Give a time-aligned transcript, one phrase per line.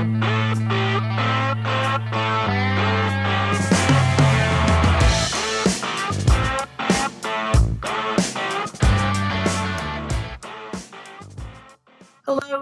[0.00, 0.06] Hello,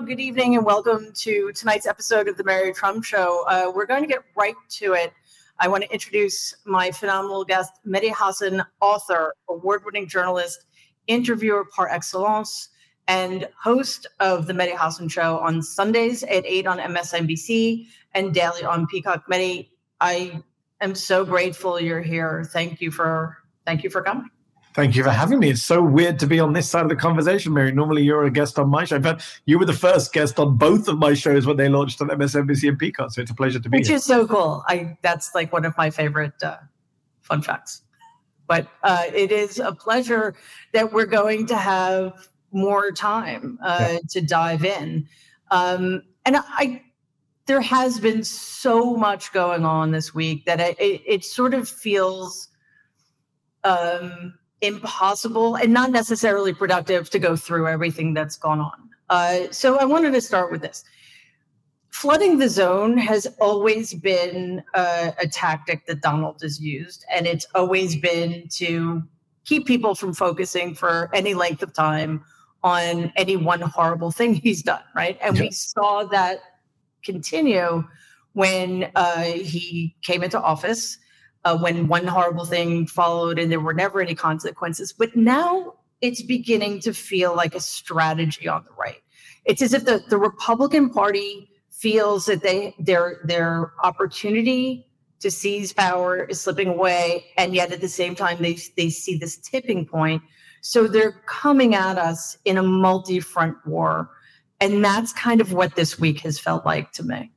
[0.05, 3.45] good evening, and welcome to tonight's episode of the Mary Trump Show.
[3.47, 5.13] Uh, we're going to get right to it.
[5.61, 10.65] I want to introduce my phenomenal guest, Mehdi Hasan, author, award winning journalist,
[11.07, 12.71] interviewer par excellence,
[13.09, 18.63] and host of the Mehdi Hasan Show on Sundays at 8 on MSNBC and daily
[18.65, 19.27] on Peacock.
[19.29, 20.43] Mehdi, I
[20.81, 22.45] am so grateful you're here.
[22.53, 24.29] Thank you for thank you for coming.
[24.75, 25.51] Thank you for having me.
[25.51, 27.73] It's so weird to be on this side of the conversation, Mary.
[27.73, 29.01] Normally, you're a guest on my show.
[29.01, 32.09] but you were the first guest on both of my shows when they launched on
[32.09, 33.11] MSNBC and Peacock.
[33.11, 33.83] So it's a pleasure to be here.
[33.83, 34.63] Which is so cool.
[34.69, 36.59] I that's like one of my favorite uh,
[37.23, 37.83] fun facts.
[38.47, 40.37] But uh, it is a pleasure
[40.73, 43.99] that we're going to have more time uh, Yeah.
[44.11, 45.09] to dive in.
[45.51, 46.83] Um, and I,
[47.47, 51.69] there has been so much going on this week that it, it, it sort of
[51.69, 52.49] feels
[53.65, 58.91] um, impossible and not necessarily productive to go through everything that's gone on.
[59.09, 60.85] Uh, so I wanted to start with this.
[61.91, 67.47] Flooding the zone has always been uh, a tactic that Donald has used, and it's
[67.55, 69.03] always been to
[69.47, 72.23] keep people from focusing for any length of time
[72.63, 75.19] on any one horrible thing he's done, right?
[75.23, 76.41] And we saw that
[77.05, 77.85] continue
[78.33, 80.99] when uh, he came into office,
[81.45, 84.93] uh, when one horrible thing followed and there were never any consequences.
[84.93, 89.03] But now it's beginning to feel like a strategy on the right.
[89.45, 94.87] It's as if the, the Republican Party feels that they their their opportunity
[95.21, 99.17] to seize power is slipping away, and yet at the same time they they see
[99.17, 100.23] this tipping point.
[100.61, 104.11] So they're coming at us in a multi-front war.
[104.61, 107.31] And that's kind of what this week has felt like to me.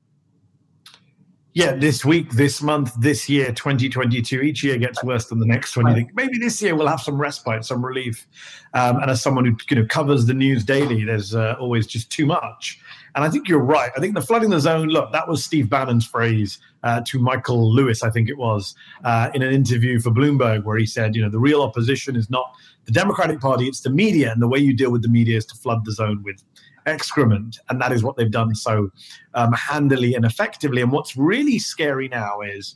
[1.53, 5.75] Yeah, this week, this month, this year, 2022, each year gets worse than the next
[5.75, 5.85] one.
[5.87, 8.25] You think maybe this year we'll have some respite, some relief.
[8.73, 12.09] Um, and as someone who you know covers the news daily, there's uh, always just
[12.09, 12.79] too much.
[13.15, 13.91] And I think you're right.
[13.95, 17.73] I think the flooding the zone, look, that was Steve Bannon's phrase uh, to Michael
[17.73, 18.73] Lewis, I think it was,
[19.03, 22.29] uh, in an interview for Bloomberg, where he said, you know, the real opposition is
[22.29, 22.55] not
[22.85, 24.31] the Democratic Party, it's the media.
[24.31, 26.41] And the way you deal with the media is to flood the zone with
[26.85, 27.59] excrement.
[27.69, 28.89] And that is what they've done so
[29.33, 30.81] um, handily and effectively.
[30.81, 32.75] And what's really scary now is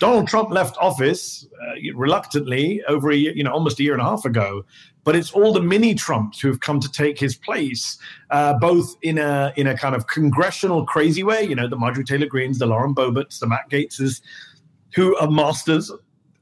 [0.00, 4.02] Donald Trump left office uh, reluctantly over a year, you know, almost a year and
[4.02, 4.64] a half ago.
[5.04, 7.98] But it's all the mini Trumps who have come to take his place,
[8.30, 12.04] uh, both in a in a kind of congressional crazy way, you know, the Marjorie
[12.04, 14.22] Taylor Greens, the Lauren Boeberts, the Matt Gaetzes,
[14.94, 15.92] who are masters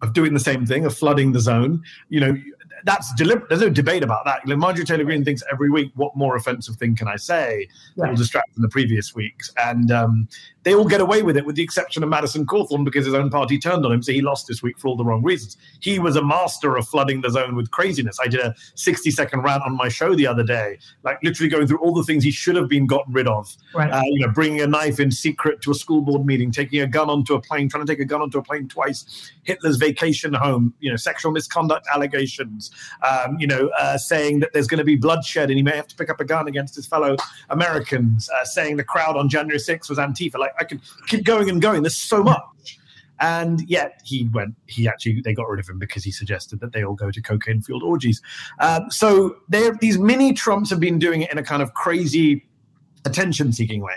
[0.01, 1.83] of doing the same thing, of flooding the zone.
[2.09, 2.37] You know,
[2.85, 3.49] that's deliberate.
[3.49, 4.47] There's no debate about that.
[4.47, 8.11] Know, Marjorie Taylor Greene thinks every week, what more offensive thing can I say that
[8.11, 9.53] will distract from the previous weeks?
[9.57, 10.29] And um,
[10.65, 13.31] they all get away with it, with the exception of Madison Cawthorn, because his own
[13.31, 15.57] party turned on him, so he lost this week for all the wrong reasons.
[15.81, 18.19] He was a master of flooding the zone with craziness.
[18.23, 21.67] I did a 60 second rant on my show the other day, like literally going
[21.67, 23.55] through all the things he should have been gotten rid of.
[23.75, 23.91] Right.
[23.91, 26.87] Uh, you know, bringing a knife in secret to a school board meeting, taking a
[26.87, 30.33] gun onto a plane, trying to take a gun onto a plane twice, Hitler's vacation
[30.35, 32.71] home, you know, sexual misconduct allegations,
[33.03, 35.89] um, you know, uh, saying that there's going to be bloodshed and he may have
[35.89, 37.17] to pick up a gun against his fellow
[37.51, 40.39] Americans, uh, saying the crowd on January 6th was Antifa.
[40.39, 41.83] Like, I could keep going and going.
[41.83, 42.79] There's so much.
[43.21, 46.73] And yet he went, he actually, they got rid of him because he suggested that
[46.73, 48.21] they all go to cocaine fueled orgies.
[48.59, 52.45] Um, so these mini Trumps have been doing it in a kind of crazy,
[53.05, 53.95] attention seeking way.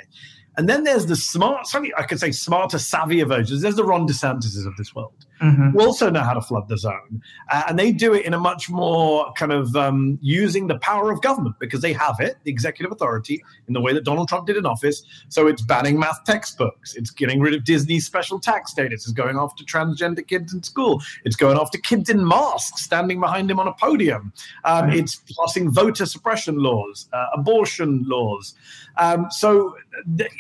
[0.57, 3.61] And then there's the smart, sorry, I could say smarter, savvier versions.
[3.61, 7.21] There's the Ron DeSantis of this world who also know how to flood the zone.
[7.51, 11.11] Uh, and they do it in a much more kind of um, using the power
[11.11, 14.47] of government because they have it, the executive authority, in the way that Donald Trump
[14.47, 15.03] did in office.
[15.29, 16.95] So it's banning math textbooks.
[16.95, 19.03] It's getting rid of Disney's special tax status.
[19.03, 21.01] It's going after transgender kids in school.
[21.25, 24.33] It's going after kids in masks standing behind him on a podium.
[24.63, 28.55] Um, It's passing voter suppression laws, uh, abortion laws.
[28.97, 29.75] Um, so
[30.17, 30.31] th-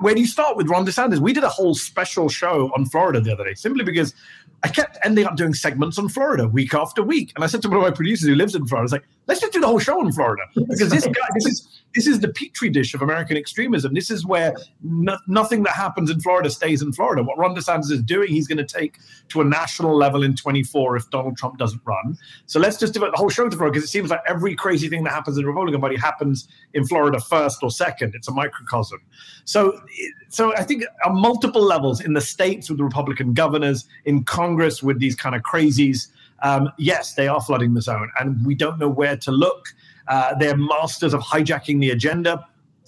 [0.00, 1.18] where do you start with Ron DeSantis?
[1.18, 4.14] We did a whole special show on Florida the other day simply because
[4.62, 7.32] I kept ending up doing segments on Florida week after week.
[7.34, 9.04] And I said to one of my producers who lives in Florida, I was like,
[9.30, 10.42] let's just do the whole show in Florida.
[10.54, 13.94] Because this guy, this is this is the petri dish of American extremism.
[13.94, 17.22] This is where no, nothing that happens in Florida stays in Florida.
[17.22, 18.98] What Ron DeSantis is doing, he's going to take
[19.28, 22.18] to a national level in 24 if Donald Trump doesn't run.
[22.46, 24.88] So let's just devote the whole show to Florida because it seems like every crazy
[24.88, 28.14] thing that happens in the Republican Party happens in Florida first or second.
[28.14, 29.00] It's a microcosm.
[29.44, 29.80] So,
[30.28, 34.82] so I think on multiple levels in the states with the Republican governors, in Congress
[34.82, 36.08] with these kind of crazies,
[36.42, 39.66] um, yes, they are flooding the zone, and we don't know where to look.
[40.08, 42.46] Uh, they're masters of hijacking the agenda.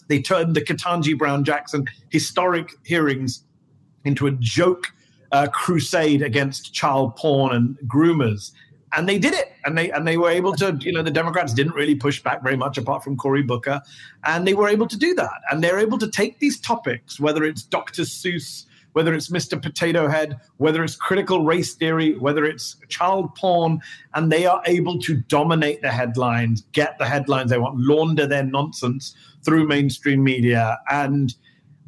[0.08, 3.44] They turned the Ketanji Brown Jackson historic hearings
[4.04, 4.92] into a joke
[5.30, 8.52] uh, crusade against child porn and groomers.
[8.94, 10.76] And they did it, and they and they were able to.
[10.80, 13.80] You know, the Democrats didn't really push back very much, apart from Cory Booker,
[14.24, 15.40] and they were able to do that.
[15.50, 18.02] And they're able to take these topics, whether it's Dr.
[18.02, 19.60] Seuss, whether it's Mr.
[19.60, 23.80] Potato Head, whether it's critical race theory, whether it's child porn,
[24.14, 28.44] and they are able to dominate the headlines, get the headlines they want, launder their
[28.44, 30.78] nonsense through mainstream media.
[30.90, 31.34] And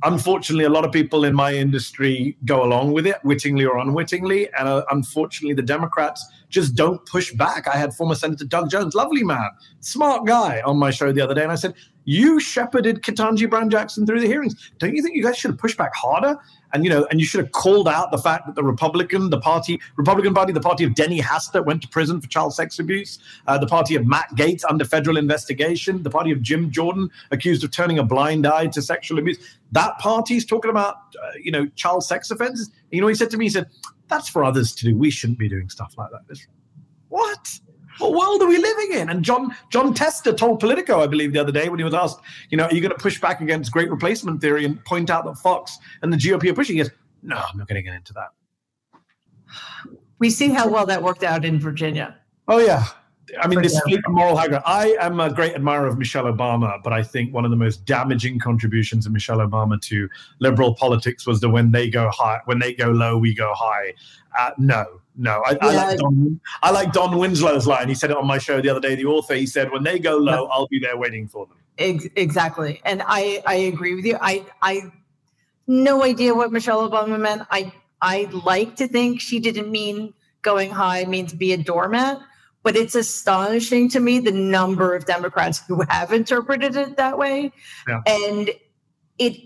[0.05, 4.49] unfortunately, a lot of people in my industry go along with it, wittingly or unwittingly.
[4.59, 7.67] And uh, unfortunately, the Democrats just don't push back.
[7.67, 9.49] I had former Senator Doug Jones, lovely man,
[9.81, 11.43] smart guy, on my show the other day.
[11.43, 11.75] And I said,
[12.05, 14.73] You shepherded Ketanji Brown Jackson through the hearings.
[14.79, 16.37] Don't you think you guys should have pushed back harder?
[16.75, 19.41] And you know, and you should have called out the fact that the Republican, the
[19.41, 23.21] party, Republican Party, the party of Denny Hastert went to prison for child sex abuse,
[23.47, 27.63] uh, the party of Matt Gaetz under federal investigation, the party of Jim Jordan accused
[27.63, 29.39] of turning a blind eye to sexual abuse.
[29.73, 32.71] That party's talking about, uh, you know, child sex offenses.
[32.91, 33.67] You know, he said to me, he said,
[34.09, 34.97] "That's for others to do.
[34.97, 36.39] We shouldn't be doing stuff like that."
[37.09, 37.61] What?
[37.99, 39.11] What world are we living in?
[39.11, 42.21] And John Jon Tester told Politico, I believe, the other day when he was asked,
[42.51, 45.25] you know, are you going to push back against great replacement theory and point out
[45.27, 46.77] that Fox and the GOP are pushing?
[46.77, 46.91] He goes,
[47.23, 48.29] no, I'm not going to get into that.
[50.19, 52.17] We see how well that worked out in Virginia.
[52.49, 52.85] Oh yeah,
[53.41, 54.65] I mean, this moral high ground.
[54.67, 57.85] I am a great admirer of Michelle Obama, but I think one of the most
[57.85, 60.09] damaging contributions of Michelle Obama to
[60.41, 63.95] liberal politics was the when they go high, when they go low, we go high.
[64.39, 64.85] Uh, no,
[65.17, 65.43] no.
[65.45, 65.59] I, yeah.
[65.61, 67.89] I, like Don, I like Don Winslow's line.
[67.89, 68.95] He said it on my show the other day.
[68.95, 71.57] The author, he said, when they go low, I'll be there waiting for them.
[71.77, 74.17] Exactly, and I I agree with you.
[74.21, 74.93] I I
[75.67, 77.43] no idea what Michelle Obama meant.
[77.51, 82.21] I I like to think she didn't mean going high means be a doormat
[82.65, 87.53] but it's astonishing to me the number of Democrats who have interpreted it that way.
[87.87, 88.01] Yeah.
[88.07, 88.51] And
[89.19, 89.37] it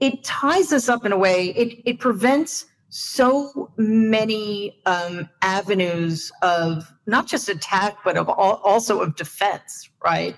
[0.00, 2.66] it ties us up in a way, it it prevents
[2.96, 10.36] so many um, avenues of not just attack, but of all, also of defense, right?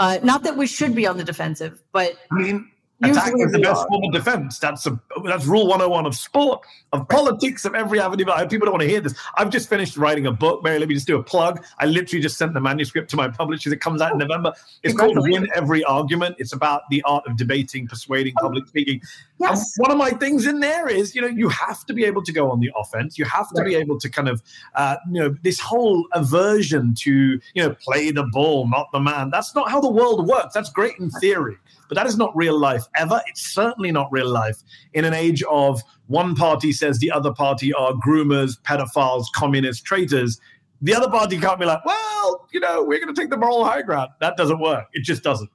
[0.00, 2.71] Uh, not that we should be on the defensive, but I mean,
[3.02, 4.58] Attack is the best form of defense.
[4.58, 8.24] That's a, that's rule 101 of sport, of politics, of every avenue.
[8.48, 9.14] People don't want to hear this.
[9.36, 10.62] I've just finished writing a book.
[10.62, 11.64] Mary, let me just do a plug.
[11.78, 13.72] I literally just sent the manuscript to my publishers.
[13.72, 14.52] It comes out in November.
[14.82, 16.36] It's called Win Every Argument.
[16.38, 19.00] It's about the art of debating, persuading, public speaking.
[19.38, 19.74] Yes.
[19.78, 22.32] one of my things in there is, you know, you have to be able to
[22.32, 23.18] go on the offense.
[23.18, 23.70] You have to right.
[23.70, 24.42] be able to kind of,
[24.76, 27.12] uh, you know, this whole aversion to,
[27.54, 29.30] you know, play the ball, not the man.
[29.30, 30.54] That's not how the world works.
[30.54, 31.58] That's great in theory.
[31.92, 33.20] But that is not real life ever.
[33.26, 34.56] It's certainly not real life
[34.94, 40.40] in an age of one party says the other party are groomers, pedophiles, communist traitors.
[40.80, 43.66] The other party can't be like, well, you know, we're going to take the moral
[43.66, 44.08] high ground.
[44.20, 44.86] That doesn't work.
[44.94, 45.50] It just doesn't.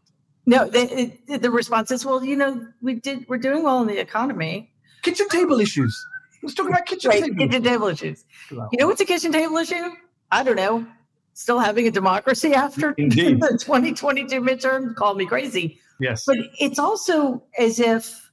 [0.45, 3.97] No, the, the response is, well, you know, we did, we're doing well in the
[3.97, 4.71] economy.
[5.01, 5.99] Kitchen table issues.
[6.43, 7.35] Let's talk about kitchen right, table.
[7.35, 8.25] Kitchen table issues.
[8.51, 9.89] You know what's a kitchen table issue?
[10.31, 10.85] I don't know.
[11.37, 13.39] Still having a democracy after Indeed.
[13.39, 14.95] the 2022 midterm?
[14.95, 15.79] Call me crazy.
[15.99, 16.23] Yes.
[16.25, 18.31] But it's also as if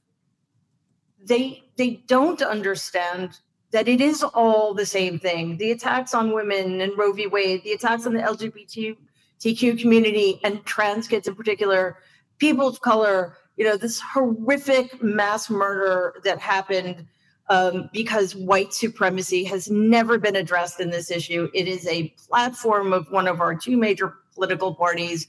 [1.23, 3.37] they they don't understand
[3.69, 5.57] that it is all the same thing.
[5.57, 7.27] The attacks on women and Roe v.
[7.27, 11.99] Wade, the attacks on the LGBTQ community and trans kids in particular,
[12.39, 17.05] people of color, you know, this horrific mass murder that happened
[17.49, 21.49] um, because white supremacy has never been addressed in this issue.
[21.53, 25.27] It is a platform of one of our two major political parties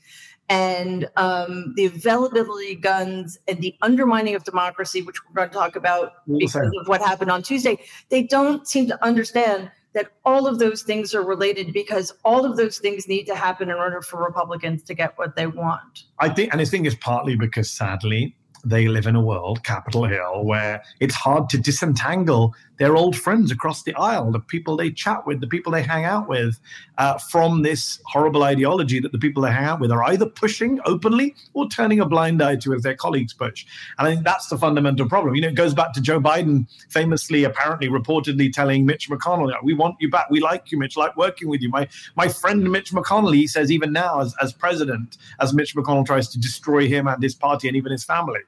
[0.49, 5.55] and um, the availability of guns and the undermining of democracy, which we're going to
[5.55, 7.79] talk about because of what happened on Tuesday,
[8.11, 12.57] they don't seem to understand that all of those things are related because all of
[12.57, 16.05] those things need to happen in order for Republicans to get what they want.
[16.19, 20.05] I think, and I think it's partly because sadly, they live in a world, Capitol
[20.05, 24.91] Hill, where it's hard to disentangle their old friends across the aisle, the people they
[24.91, 26.59] chat with, the people they hang out with,
[26.99, 30.79] uh, from this horrible ideology that the people they hang out with are either pushing
[30.85, 33.67] openly or turning a blind eye to as their colleagues push.
[33.99, 35.35] And I think that's the fundamental problem.
[35.35, 39.75] You know, it goes back to Joe Biden famously, apparently, reportedly telling Mitch McConnell, "We
[39.75, 40.31] want you back.
[40.31, 40.97] We like you, Mitch.
[40.97, 44.53] Like working with you." My my friend Mitch McConnell, he says, even now as as
[44.53, 48.41] president, as Mitch McConnell tries to destroy him and his party and even his family.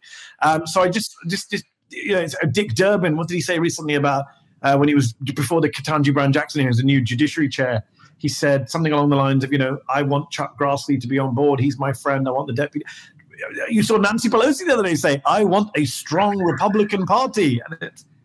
[0.42, 3.16] Um, so I just just just you know, uh, Dick Durbin.
[3.16, 4.26] What did he say recently about
[4.62, 7.85] uh, when he was before the Ketanji Brown Jackson hearings, the new judiciary chair?
[8.18, 11.18] He said something along the lines of, you know, I want Chuck Grassley to be
[11.18, 11.61] on board.
[11.61, 12.26] He's my friend.
[12.26, 12.85] I want the deputy.
[13.68, 17.61] You saw Nancy Pelosi the other day say, I want a strong Republican Party.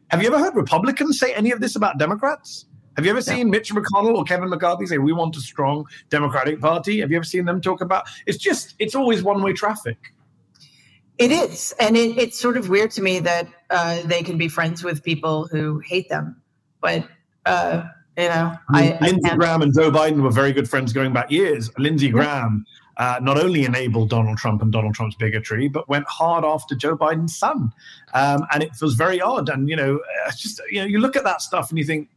[0.08, 2.66] have you ever heard Republicans say any of this about Democrats?
[2.96, 6.60] Have you ever seen Mitch McConnell or Kevin McCarthy say we want a strong Democratic
[6.60, 7.00] Party?
[7.00, 8.06] Have you ever seen them talk about?
[8.28, 9.98] It's just it's always one way traffic.
[11.18, 14.48] It is, and it, it's sort of weird to me that uh, they can be
[14.48, 16.42] friends with people who hate them,
[16.82, 17.08] but
[17.46, 17.84] uh,
[18.18, 21.30] you know, I, I Lindsey Graham and Joe Biden were very good friends going back
[21.30, 21.70] years.
[21.78, 22.66] Lindsey Graham
[22.98, 26.96] uh, not only enabled Donald Trump and Donald Trump's bigotry, but went hard after Joe
[26.96, 27.72] Biden's son,
[28.14, 29.50] um, and it was very odd.
[29.50, 30.00] And you know,
[30.36, 32.10] just you know, you look at that stuff and you think,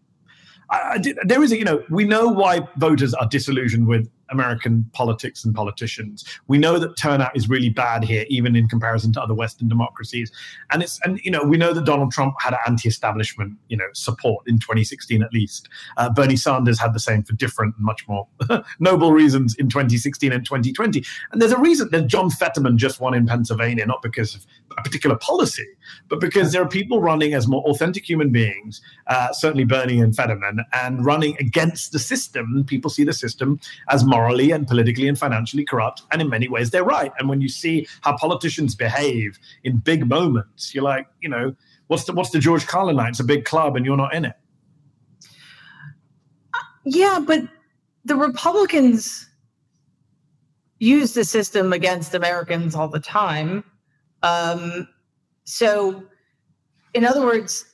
[0.70, 4.08] I, I did, there is a, you know, we know why voters are disillusioned with
[4.30, 6.24] American politics and politicians.
[6.48, 10.32] We know that turnout is really bad here, even in comparison to other Western democracies.
[10.70, 14.46] And it's and you know we know that Donald Trump had anti-establishment you know support
[14.46, 15.68] in 2016 at least.
[15.96, 18.26] Uh, Bernie Sanders had the same for different, and much more
[18.80, 21.04] noble reasons in 2016 and 2020.
[21.32, 24.46] And there's a reason that John Fetterman just won in Pennsylvania, not because of
[24.78, 25.66] a particular policy,
[26.08, 28.80] but because there are people running as more authentic human beings.
[29.06, 32.64] Uh, certainly Bernie and Fetterman, and running against the system.
[32.66, 36.02] People see the system as morally and politically and financially corrupt.
[36.10, 37.12] And in many ways, they're right.
[37.18, 41.54] And when you see how politicians behave in big moments, you're like, you know,
[41.88, 43.10] what's the what's the George Carlin line?
[43.10, 44.36] It's a big club, and you're not in it.
[46.84, 47.42] Yeah, but
[48.04, 49.28] the Republicans
[50.78, 53.64] use the system against Americans all the time.
[54.22, 54.88] Um,
[55.44, 56.04] so,
[56.94, 57.64] in other words,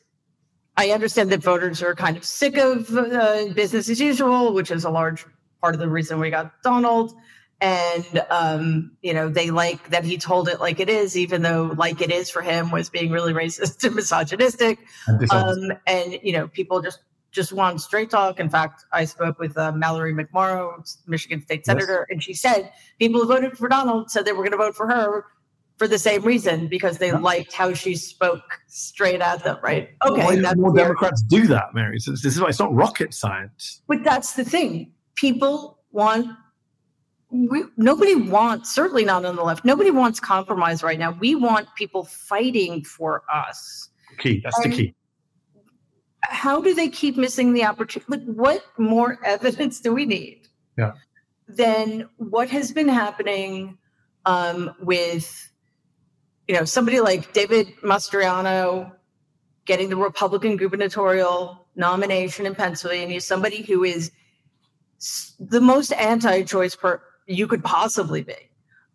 [0.76, 4.84] I understand that voters are kind of sick of uh, business as usual, which is
[4.84, 5.26] a large
[5.62, 7.14] part of the reason we got Donald.
[7.62, 11.72] And, um, you know, they like that he told it like it is, even though
[11.76, 14.80] like it is for him was being really racist and misogynistic.
[15.30, 16.98] Um, and, you know, people just
[17.30, 18.40] just want straight talk.
[18.40, 20.74] In fact, I spoke with uh, Mallory McMorrow,
[21.06, 22.12] Michigan State Senator, yes.
[22.12, 24.86] and she said people who voted for Donald said they were going to vote for
[24.86, 25.24] her
[25.78, 29.90] for the same reason because they liked how she spoke straight at them, right?
[30.06, 31.98] Okay, well, more Democrats do that, Mary.
[31.98, 33.82] So this is why it's not rocket science.
[33.88, 36.26] But that's the thing people want
[37.30, 41.12] we, nobody wants certainly not on the left nobody wants compromise right now.
[41.12, 43.88] We want people fighting for us.
[44.18, 44.94] Key that's and the key.
[46.20, 48.10] how do they keep missing the opportunity?
[48.10, 50.92] Like what more evidence do we need yeah.
[51.48, 53.78] than what has been happening
[54.24, 55.50] um, with
[56.48, 58.92] you know somebody like david mastriano
[59.64, 64.10] getting the republican gubernatorial nomination in pennsylvania somebody who is
[65.38, 68.36] the most anti-choice per you could possibly be.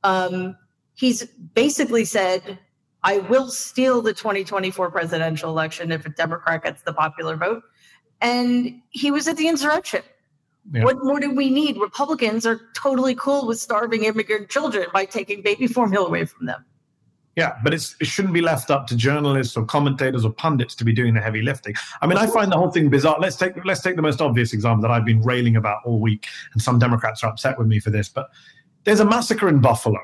[0.03, 0.57] Um,
[0.93, 2.59] he's basically said,
[3.03, 7.63] "I will steal the 2024 presidential election if a Democrat gets the popular vote,"
[8.21, 10.03] and he was at the insurrection.
[10.71, 10.83] Yeah.
[10.83, 11.77] What more do we need?
[11.77, 16.65] Republicans are totally cool with starving immigrant children by taking baby formula away from them.
[17.37, 20.91] Yeah, but it shouldn't be left up to journalists or commentators or pundits to be
[20.91, 21.75] doing the heavy lifting.
[22.01, 23.17] I mean, I find the whole thing bizarre.
[23.19, 26.25] Let's take let's take the most obvious example that I've been railing about all week,
[26.53, 28.09] and some Democrats are upset with me for this.
[28.09, 28.31] But
[28.85, 29.99] there's a massacre in Buffalo.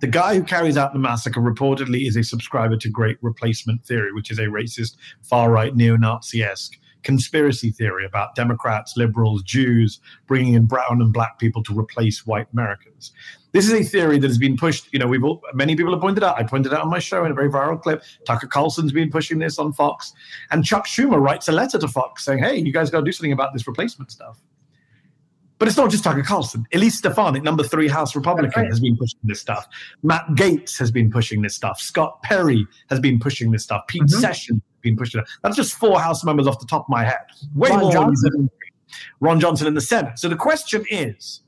[0.00, 4.12] The guy who carries out the massacre reportedly is a subscriber to Great Replacement Theory,
[4.12, 10.00] which is a racist, far right, neo Nazi esque conspiracy theory about Democrats, liberals, Jews
[10.26, 13.12] bringing in brown and black people to replace white Americans.
[13.56, 14.92] This is a theory that has been pushed.
[14.92, 16.38] You know, we've all, many people have pointed out.
[16.38, 18.02] I pointed out on my show in a very viral clip.
[18.26, 20.12] Tucker Carlson's been pushing this on Fox,
[20.50, 23.12] and Chuck Schumer writes a letter to Fox saying, "Hey, you guys got to do
[23.12, 24.42] something about this replacement stuff."
[25.58, 26.66] But it's not just Tucker Carlson.
[26.74, 28.70] Elise Stefanik, number three House Republican, right.
[28.70, 29.66] has been pushing this stuff.
[30.02, 31.80] Matt Gaetz has been pushing this stuff.
[31.80, 33.86] Scott Perry has been pushing this stuff.
[33.86, 34.20] Pete mm-hmm.
[34.20, 35.28] Sessions has been pushing it.
[35.42, 37.24] That's just four House members off the top of my head.
[37.54, 38.50] Way Ron more Johnson.
[39.20, 40.18] Ron Johnson in the Senate.
[40.18, 41.40] So the question is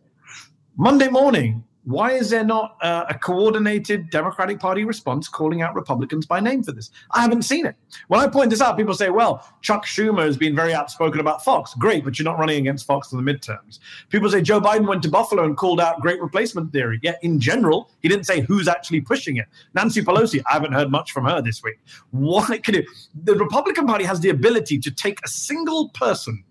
[0.79, 6.27] Monday morning, why is there not uh, a coordinated Democratic Party response calling out Republicans
[6.27, 6.91] by name for this?
[7.13, 7.77] I haven't seen it.
[8.09, 11.43] When I point this out, people say, well, Chuck Schumer has been very outspoken about
[11.43, 11.73] Fox.
[11.73, 13.79] Great, but you're not running against Fox in the midterms.
[14.11, 17.01] People say Joe Biden went to Buffalo and called out great replacement theory.
[17.03, 19.47] Yet in general, he didn't say who's actually pushing it.
[19.73, 21.79] Nancy Pelosi, I haven't heard much from her this week.
[22.11, 22.85] What it,
[23.25, 26.45] the Republican Party has the ability to take a single person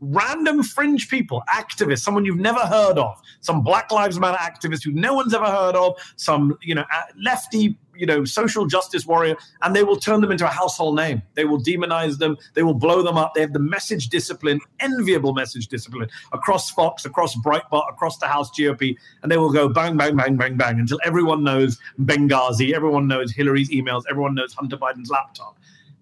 [0.00, 4.92] random fringe people, activists, someone you've never heard of, some Black Lives Matter activist who
[4.92, 6.84] no one's ever heard of, some you know
[7.16, 11.22] lefty you know social justice warrior, and they will turn them into a household name.
[11.34, 12.36] They will demonize them.
[12.54, 13.34] They will blow them up.
[13.34, 18.50] They have the message discipline, enviable message discipline across Fox, across Breitbart, across the House
[18.50, 23.06] GOP, and they will go bang, bang, bang, bang, bang until everyone knows Benghazi, everyone
[23.06, 25.58] knows Hillary's emails, everyone knows Hunter Biden's laptop.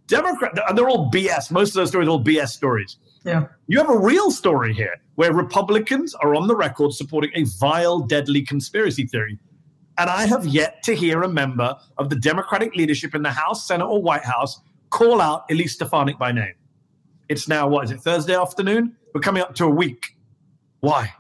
[0.07, 1.51] Democrat, and they're all BS.
[1.51, 2.97] Most of those stories are all BS stories.
[3.25, 3.47] Yeah.
[3.67, 8.01] You have a real story here where Republicans are on the record supporting a vile,
[8.01, 9.39] deadly conspiracy theory.
[9.99, 13.67] And I have yet to hear a member of the Democratic leadership in the House,
[13.67, 14.61] Senate, or White House
[14.91, 16.55] call out Elise Stefanik by name.
[17.29, 18.97] It's now, what is it, Thursday afternoon?
[19.13, 20.17] We're coming up to a week.
[20.81, 21.13] Why?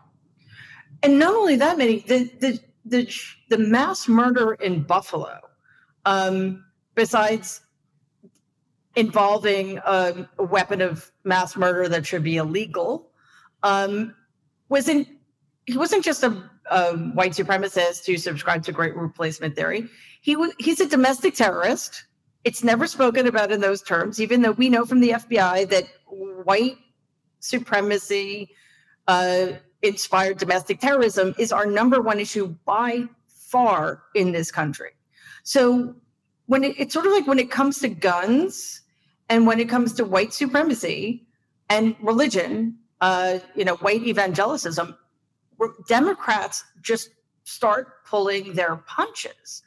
[1.02, 3.14] And not only that, many the the the,
[3.50, 5.38] the mass murder in Buffalo
[6.07, 6.64] um,
[6.95, 7.61] besides
[8.97, 13.11] involving a, a, weapon of mass murder that should be illegal,
[13.62, 14.14] um,
[14.68, 15.09] wasn't
[15.66, 19.88] he wasn't just a, a, white supremacist who subscribed to great replacement theory.
[20.21, 22.04] He was he's a domestic terrorist.
[22.45, 25.85] It's never spoken about in those terms, even though we know from the FBI that
[26.45, 26.78] white
[27.40, 28.50] supremacy
[29.07, 29.49] uh,
[29.83, 34.90] inspired domestic terrorism is our number one issue by far in this country.
[35.42, 35.95] So
[36.49, 38.81] when it, it's sort of like when it comes to guns
[39.28, 41.26] and when it comes to white supremacy
[41.69, 44.97] and religion, uh, you know, white evangelicism,
[45.87, 47.11] Democrats just
[47.45, 49.62] start pulling their punches.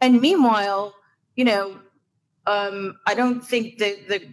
[0.00, 0.94] And meanwhile,
[1.36, 1.80] you know,
[2.46, 4.28] um, I don't think that the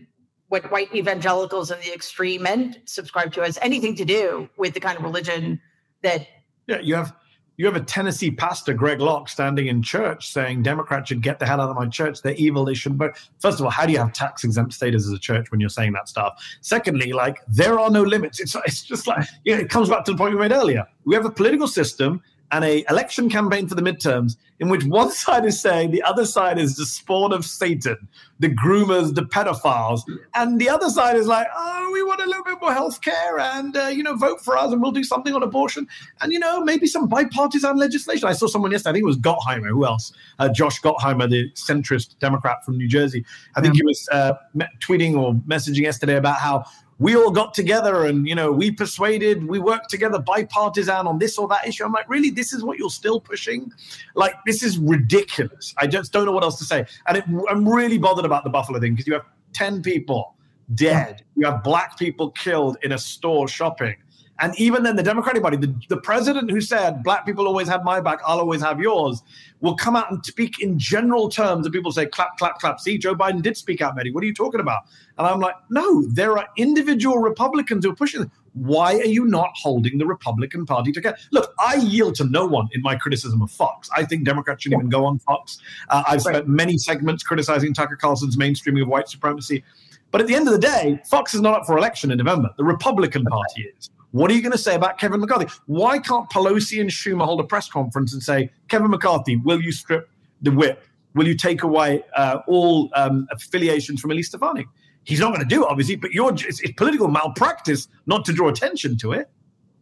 [0.50, 4.80] what white evangelicals and the extreme end subscribe to has anything to do with the
[4.80, 5.60] kind of religion
[6.02, 6.28] that.
[6.68, 7.16] Yeah, you have
[7.58, 11.46] you have a Tennessee pastor, Greg Locke, standing in church saying Democrats should get the
[11.46, 12.22] hell out of my church.
[12.22, 12.66] They're evil.
[12.66, 13.16] They shouldn't vote.
[13.40, 15.70] First of all, how do you have tax exempt status as a church when you're
[15.70, 16.44] saying that stuff?
[16.62, 18.40] Secondly, like there are no limits.
[18.40, 20.86] It's, it's just like, you know, it comes back to the point we made earlier.
[21.06, 22.22] We have a political system
[22.54, 26.26] and a election campaign for the midterms in which one side is saying the other
[26.26, 28.08] side is the spawn of Satan,
[28.40, 30.02] the groomers, the pedophiles,
[30.36, 33.40] and the other side is like, oh, we want a little bit more health care
[33.40, 35.88] and uh, you know vote for us and we'll do something on abortion
[36.22, 38.28] and you know maybe some bipartisan legislation.
[38.28, 38.92] I saw someone yesterday.
[38.92, 39.70] I think it was Gottheimer.
[39.70, 40.14] Who else?
[40.38, 43.26] Uh, Josh Gottheimer, the centrist Democrat from New Jersey.
[43.56, 44.34] I think he was uh,
[44.80, 46.66] tweeting or messaging yesterday about how
[47.04, 51.38] we all got together and you know we persuaded we worked together bipartisan on this
[51.38, 51.84] or that issue.
[51.84, 52.30] I'm like really?
[52.30, 53.72] This is what you're still pushing?
[54.16, 55.76] Like this is ridiculous.
[55.78, 56.86] I just don't know what else to say.
[57.08, 60.36] And it, i'm really bothered about the buffalo thing because you have 10 people
[60.76, 61.24] dead.
[61.36, 63.98] You have black people killed in a store shopping
[64.40, 67.84] and even then, the Democratic Party, the, the president who said, Black people always had
[67.84, 69.22] my back, I'll always have yours,
[69.62, 71.66] will come out and speak in general terms.
[71.66, 72.80] And people say, clap, clap, clap.
[72.80, 74.12] See, Joe Biden did speak out, Mehdi.
[74.14, 74.82] What are you talking about?
[75.20, 78.30] And I'm like, no, there are individual Republicans who are pushing.
[78.54, 81.18] Why are you not holding the Republican Party together?
[81.32, 83.88] Look, I yield to no one in my criticism of Fox.
[83.96, 85.60] I think Democrats shouldn't even go on Fox.
[85.90, 89.64] Uh, I've spent many segments criticizing Tucker Carlson's mainstreaming of white supremacy.
[90.10, 92.50] But at the end of the day, Fox is not up for election in November.
[92.58, 93.90] The Republican Party is.
[94.14, 95.52] What are you going to say about Kevin McCarthy?
[95.66, 99.72] Why can't Pelosi and Schumer hold a press conference and say, Kevin McCarthy, will you
[99.72, 100.08] strip
[100.44, 100.86] the whip?
[101.16, 104.68] Will you take away uh, all um, affiliations from Elise Stefanik?
[105.04, 108.34] He's not going to do it, obviously, but you're it's, it's, political malpractice not to
[108.34, 109.32] draw attention to it.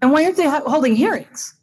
[0.02, 1.54] And why aren't they holding hearings?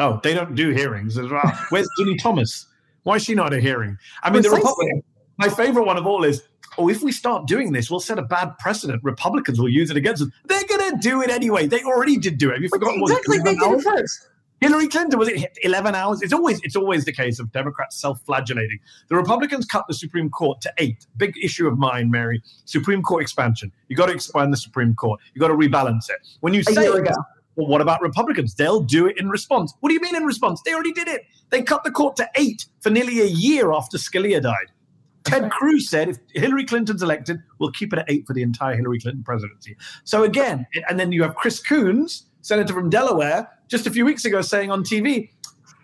[0.00, 1.48] Oh, they don't do hearings as well.
[1.68, 2.66] Where's Ginni Thomas?
[3.04, 3.96] Why is she not at a hearing?
[4.24, 5.02] I mean, the Republican.
[5.36, 6.42] My favorite one of all is
[6.78, 9.02] oh, if we start doing this, we'll set a bad precedent.
[9.04, 10.28] Republicans will use it against us.
[10.44, 11.66] They're going to do it anyway.
[11.66, 12.54] They already did do it.
[12.54, 14.28] Have you forgotten exactly, they did it first.
[14.60, 16.20] Hillary Clinton was it 11 hours?
[16.20, 18.80] It's always it's always the case of Democrats self-flagellating.
[19.08, 21.06] The Republicans cut the Supreme Court to eight.
[21.16, 22.42] Big issue of mine, Mary.
[22.64, 23.70] Supreme Court expansion.
[23.88, 25.20] You got to expand the Supreme Court.
[25.34, 26.16] You got to rebalance it.
[26.40, 26.88] When you say
[27.58, 28.54] well, what about Republicans?
[28.54, 29.74] They'll do it in response.
[29.80, 30.62] What do you mean in response?
[30.64, 31.22] They already did it.
[31.50, 34.70] They cut the court to eight for nearly a year after Scalia died.
[35.28, 38.74] Ted Cruz said if Hillary Clinton's elected, we'll keep it at eight for the entire
[38.74, 39.76] Hillary Clinton presidency.
[40.04, 44.24] So again, and then you have Chris Coons, senator from Delaware, just a few weeks
[44.24, 45.30] ago saying on TV,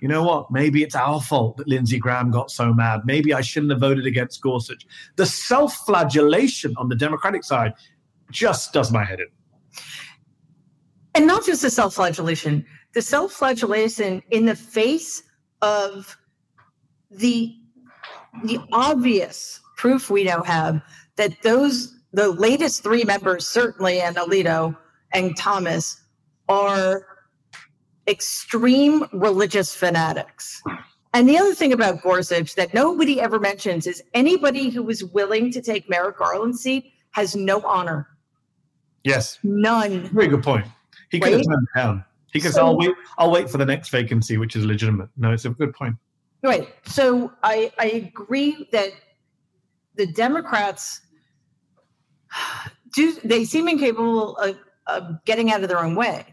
[0.01, 0.51] you know what?
[0.51, 3.03] Maybe it's our fault that Lindsey Graham got so mad.
[3.05, 4.87] Maybe I shouldn't have voted against Gorsuch.
[5.17, 7.75] The self flagellation on the Democratic side
[8.31, 9.27] just does my head in.
[11.15, 15.23] And not just the self flagellation, the self flagellation in the face
[15.63, 16.17] of
[17.11, 17.57] the
[18.43, 20.83] the obvious proof we now have
[21.17, 24.77] that those the latest three members, certainly and Alito
[25.13, 26.01] and Thomas,
[26.49, 27.07] are
[28.07, 30.63] extreme religious fanatics.
[31.13, 35.51] And the other thing about Gorsuch that nobody ever mentions is anybody who was willing
[35.53, 38.09] to take Merrick Garland's seat has no honor.
[39.05, 39.39] Yes.
[39.43, 40.09] None.
[40.09, 40.67] Very good point.
[41.11, 41.39] He could right?
[41.39, 42.05] have turned down.
[42.33, 45.09] He could so, I'll wait, I'll wait for the next vacancy, which is legitimate.
[45.17, 45.95] No, it's a good point.
[46.45, 46.69] Right.
[46.85, 48.91] So I, I agree that
[49.97, 51.01] the Democrats
[52.95, 56.27] do they seem incapable of, of getting out of their own way.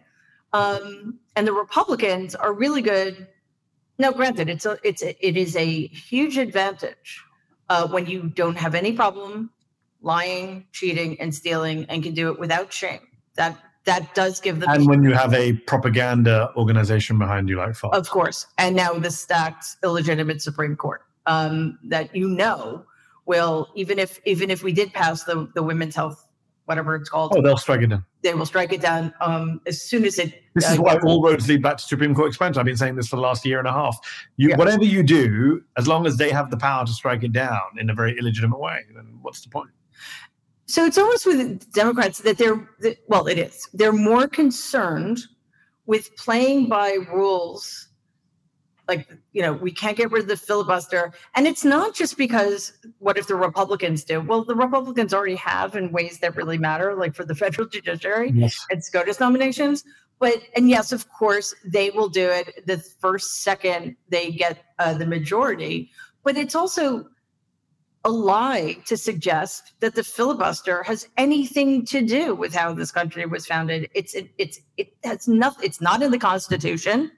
[0.51, 3.25] Um, and the Republicans are really good.
[3.99, 7.23] Now, granted, it's a, it's a, it is a huge advantage
[7.69, 9.51] uh, when you don't have any problem
[10.01, 13.07] lying, cheating, and stealing, and can do it without shame.
[13.35, 14.69] That that does give them.
[14.69, 17.97] And when you have a propaganda organization behind you like Fox.
[17.97, 18.47] Of course.
[18.57, 22.85] And now the stacked illegitimate Supreme Court um, that you know
[23.25, 26.27] will, even if even if we did pass the, the women's health
[26.65, 27.33] whatever it's called.
[27.35, 28.05] Oh, they'll strike it down.
[28.21, 30.41] They will strike it down um, as soon as it.
[30.55, 32.59] This uh, is why all roads lead back to Supreme Court expansion.
[32.59, 33.97] I've been saying this for the last year and a half.
[34.37, 34.57] You, Yeah.
[34.57, 37.89] Whatever you do, as long as they have the power to strike it down in
[37.89, 39.71] a very illegitimate way, then what's the point?
[40.71, 43.67] So it's almost with Democrats that they're, that, well, it is.
[43.73, 45.19] They're more concerned
[45.85, 47.89] with playing by rules.
[48.87, 51.11] Like, you know, we can't get rid of the filibuster.
[51.35, 54.21] And it's not just because what if the Republicans do?
[54.21, 58.31] Well, the Republicans already have in ways that really matter, like for the federal judiciary
[58.33, 58.55] Yes.
[58.69, 59.83] and SCOTUS nominations.
[60.19, 64.93] But, and yes, of course, they will do it the first second they get uh,
[64.93, 65.91] the majority.
[66.23, 67.09] But it's also
[68.03, 73.25] a lie to suggest that the filibuster has anything to do with how this country
[73.25, 73.89] was founded.
[73.93, 75.65] It's it, it's it has nothing.
[75.65, 77.11] It's not in the Constitution.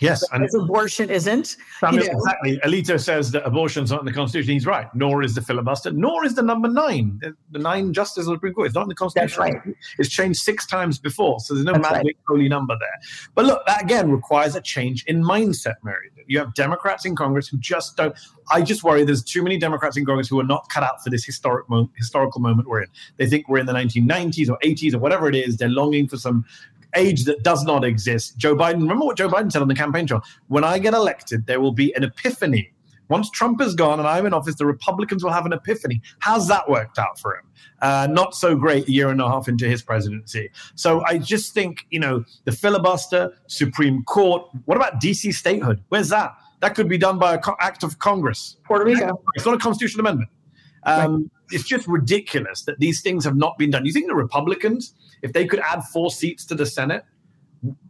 [0.00, 1.56] Yes, and abortion isn't.
[1.80, 2.18] Samuel, you know.
[2.18, 2.58] exactly.
[2.64, 4.52] Alito says that abortion's not in the Constitution.
[4.52, 4.94] He's right.
[4.94, 5.90] Nor is the filibuster.
[5.90, 7.20] Nor is the number nine.
[7.50, 8.66] The, nine justices of the Supreme Court.
[8.66, 9.40] It's not in the Constitution.
[9.40, 9.54] right.
[9.98, 12.98] It's changed six times before, so there's no That's magic holy number there.
[13.34, 16.10] But look, that again requires a change in mindset, Mary.
[16.26, 18.14] You have Democrats in Congress who just don't.
[18.50, 21.10] I just worry there's too many Democrats in Congress who are not cut out for
[21.10, 22.88] this historic mo- historical moment we're in.
[23.16, 25.56] They think we're in the 1990s or 80s or whatever it is.
[25.56, 26.44] They're longing for some
[26.94, 28.36] age that does not exist.
[28.36, 30.22] Joe Biden, remember what Joe Biden said on the campaign trail?
[30.48, 32.72] When I get elected, there will be an epiphany.
[33.08, 36.00] Once Trump is gone and I'm in office, the Republicans will have an epiphany.
[36.18, 37.44] How's that worked out for him?
[37.80, 40.50] Uh, not so great a year and a half into his presidency.
[40.74, 45.82] So I just think, you know, the filibuster, Supreme Court, what about DC statehood?
[45.88, 46.34] Where's that?
[46.60, 48.56] That could be done by an co- act of Congress.
[48.64, 49.22] Puerto Rico.
[49.34, 50.30] It's not a constitutional amendment.
[50.84, 53.86] Um, It's just ridiculous that these things have not been done.
[53.86, 57.04] You think the Republicans, if they could add four seats to the Senate,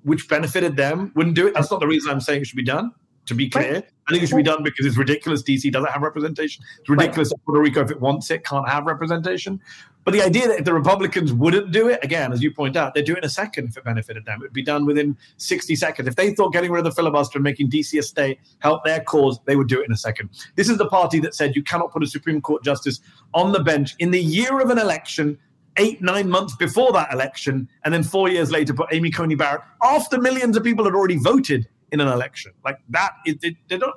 [0.02, 1.54] which benefited them, wouldn't do it?
[1.54, 2.92] That's not the reason I'm saying it should be done.
[3.26, 5.42] To be clear, I think it should be done because it's ridiculous.
[5.42, 6.62] DC doesn't have representation.
[6.78, 9.60] It's ridiculous that Puerto Rico, if it wants it, can't have representation.
[10.04, 12.94] But the idea that if the Republicans wouldn't do it, again, as you point out,
[12.94, 14.38] they'd do it in a second if it benefited them.
[14.40, 16.06] It would be done within 60 seconds.
[16.06, 19.00] If they thought getting rid of the filibuster and making DC a state help their
[19.00, 20.30] cause, they would do it in a second.
[20.54, 23.00] This is the party that said you cannot put a Supreme Court justice
[23.34, 25.36] on the bench in the year of an election,
[25.78, 29.62] eight, nine months before that election, and then four years later put Amy Coney Barrett
[29.82, 31.66] after millions of people had already voted
[32.00, 32.52] in an election.
[32.64, 33.94] Like that, it, it, they don't.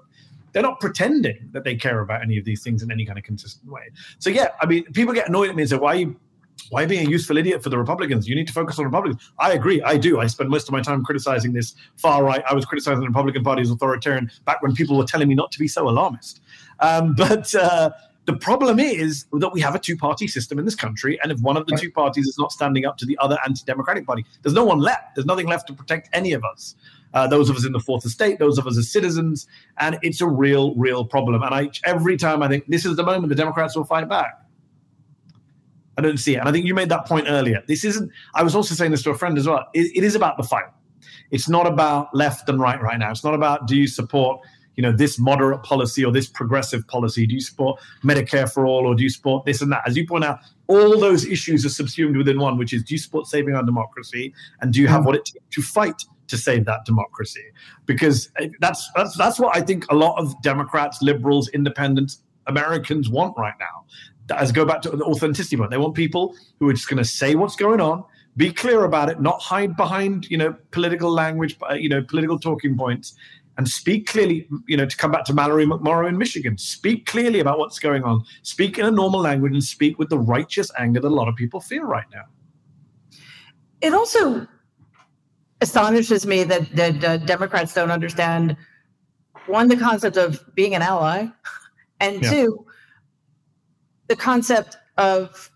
[0.51, 3.23] They're not pretending that they care about any of these things in any kind of
[3.23, 3.91] consistent way.
[4.17, 6.19] So yeah, I mean, people get annoyed at me and say, "Why are you,
[6.69, 8.27] why being a useful idiot for the Republicans?
[8.27, 10.19] You need to focus on Republicans." I agree, I do.
[10.19, 12.43] I spend most of my time criticizing this far right.
[12.49, 15.51] I was criticizing the Republican Party as authoritarian back when people were telling me not
[15.51, 16.41] to be so alarmist.
[16.79, 17.91] Um, but uh,
[18.29, 21.57] the problem is that we have a two-party system in this country, and if one
[21.57, 24.63] of the two parties is not standing up to the other anti-democratic party, there's no
[24.63, 25.15] one left.
[25.15, 26.75] There's nothing left to protect any of us.
[27.13, 29.47] Uh, those of us in the fourth estate, those of us as citizens,
[29.79, 31.41] and it's a real, real problem.
[31.41, 34.33] And I, every time I think this is the moment the Democrats will fight back.
[35.97, 36.37] I don't see it.
[36.37, 37.61] And I think you made that point earlier.
[37.67, 38.09] This isn't.
[38.33, 39.65] I was also saying this to a friend as well.
[39.73, 40.67] It, it is about the fight.
[41.31, 43.11] It's not about left and right right now.
[43.11, 44.39] It's not about do you support
[44.77, 47.27] you know this moderate policy or this progressive policy.
[47.27, 49.81] Do you support Medicare for all or do you support this and that?
[49.85, 52.97] As you point out, all those issues are subsumed within one, which is do you
[52.97, 56.65] support saving our democracy and do you have what it takes to fight to save
[56.65, 57.43] that democracy?
[57.85, 63.09] Because uh, that's that's that's what I think a lot of Democrats, liberals, independents, Americans
[63.09, 63.85] want right now.
[64.35, 67.03] As go back to the authenticity point, they want people who are just going to
[67.03, 68.03] say what's going on,
[68.37, 72.39] be clear about it, not hide behind you know political language, uh, you know political
[72.39, 73.15] talking points,
[73.57, 74.47] and speak clearly.
[74.67, 78.03] You know, to come back to Mallory McMorrow in Michigan, speak clearly about what's going
[78.03, 81.27] on, speak in a normal language, and speak with the righteous anger that a lot
[81.27, 82.25] of people feel right now.
[83.81, 84.47] It also
[85.61, 88.55] astonishes me that that uh, Democrats don't understand
[89.47, 91.27] one the concept of being an ally,
[91.99, 92.29] and Yeah.
[92.31, 92.65] two
[94.07, 95.51] the concept of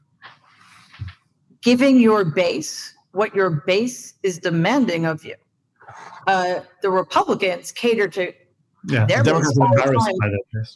[1.62, 5.36] giving your base what your base is demanding of you.
[6.28, 8.32] Uh, the Republicans cater to
[8.86, 10.16] Yeah, They're the Democrats are embarrassed time.
[10.20, 10.76] by their base.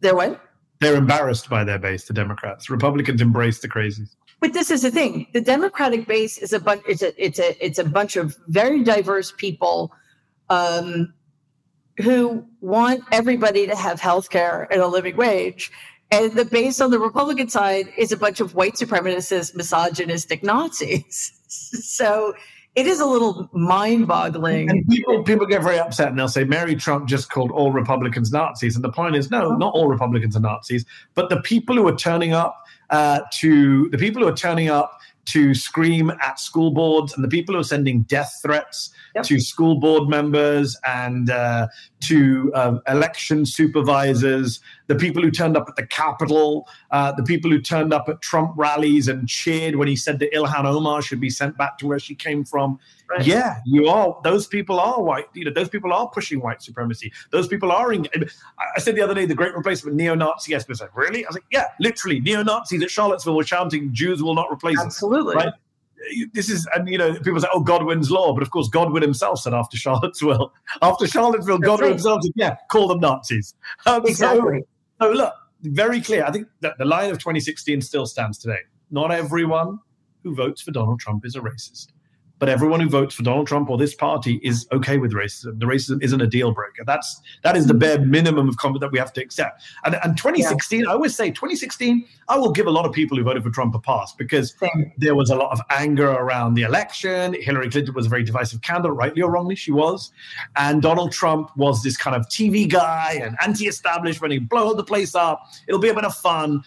[0.00, 0.40] their what?
[0.80, 2.04] They're embarrassed by their base.
[2.06, 4.16] The Democrats, Republicans embrace the crazies.
[4.44, 6.82] But this is the thing: the Democratic base is a bunch.
[6.86, 9.90] It's a it's a it's a bunch of very diverse people
[10.50, 11.14] um,
[12.02, 15.72] who want everybody to have health care and a living wage.
[16.10, 21.32] And the base on the Republican side is a bunch of white supremacist, misogynistic Nazis.
[21.48, 22.34] so
[22.74, 24.68] it is a little mind-boggling.
[24.68, 28.30] And people people get very upset and they'll say Mary Trump just called all Republicans
[28.30, 28.74] Nazis.
[28.74, 31.96] And the point is, no, not all Republicans are Nazis, but the people who are
[31.96, 32.63] turning up
[32.94, 37.28] uh, to the people who are turning up to scream at school boards and the
[37.28, 39.24] people who are sending death threats yep.
[39.24, 41.66] to school board members and uh,
[41.98, 47.50] to uh, election supervisors, the people who turned up at the Capitol, uh, the people
[47.50, 51.20] who turned up at Trump rallies and cheered when he said that Ilhan Omar should
[51.20, 52.78] be sent back to where she came from.
[53.08, 53.26] Right.
[53.26, 54.18] Yeah, you are.
[54.24, 55.26] Those people are white.
[55.34, 57.12] You know, those people are pushing white supremacy.
[57.30, 57.92] Those people are.
[57.92, 58.06] In,
[58.58, 60.52] I said the other day, the Great Replacement, neo-Nazi.
[60.52, 61.24] Yes, but like, really?
[61.24, 65.36] I was like, yeah, literally, neo-Nazis at Charlottesville were shouting, "Jews will not replace Absolutely.
[65.36, 65.54] us." Right?
[66.32, 69.40] this is, and you know, people say, "Oh, Godwin's law," but of course, Godwin himself
[69.40, 71.94] said after Charlottesville, after Charlottesville, That's Godwin right.
[71.94, 73.54] himself said, "Yeah, call them Nazis."
[73.86, 74.60] Um, exactly.
[74.60, 74.66] So,
[75.00, 76.24] so, look, very clear.
[76.24, 78.60] I think that the line of 2016 still stands today.
[78.90, 79.78] Not everyone
[80.22, 81.93] who votes for Donald Trump is a racist
[82.38, 85.58] but everyone who votes for Donald Trump or this party is okay with racism.
[85.58, 86.84] The racism isn't a deal breaker.
[86.84, 89.62] That's that is the bare minimum of comfort that we have to accept.
[89.84, 90.90] And, and 2016, yeah.
[90.90, 93.74] I always say 2016, I will give a lot of people who voted for Trump
[93.74, 94.92] a pass because Same.
[94.98, 97.34] there was a lot of anger around the election.
[97.40, 100.10] Hillary Clinton was a very divisive candidate, rightly or wrongly, she was.
[100.56, 104.32] And Donald Trump was this kind of TV guy and anti-establishment.
[104.32, 105.46] He blow the place up.
[105.68, 106.62] It'll be a bit of fun.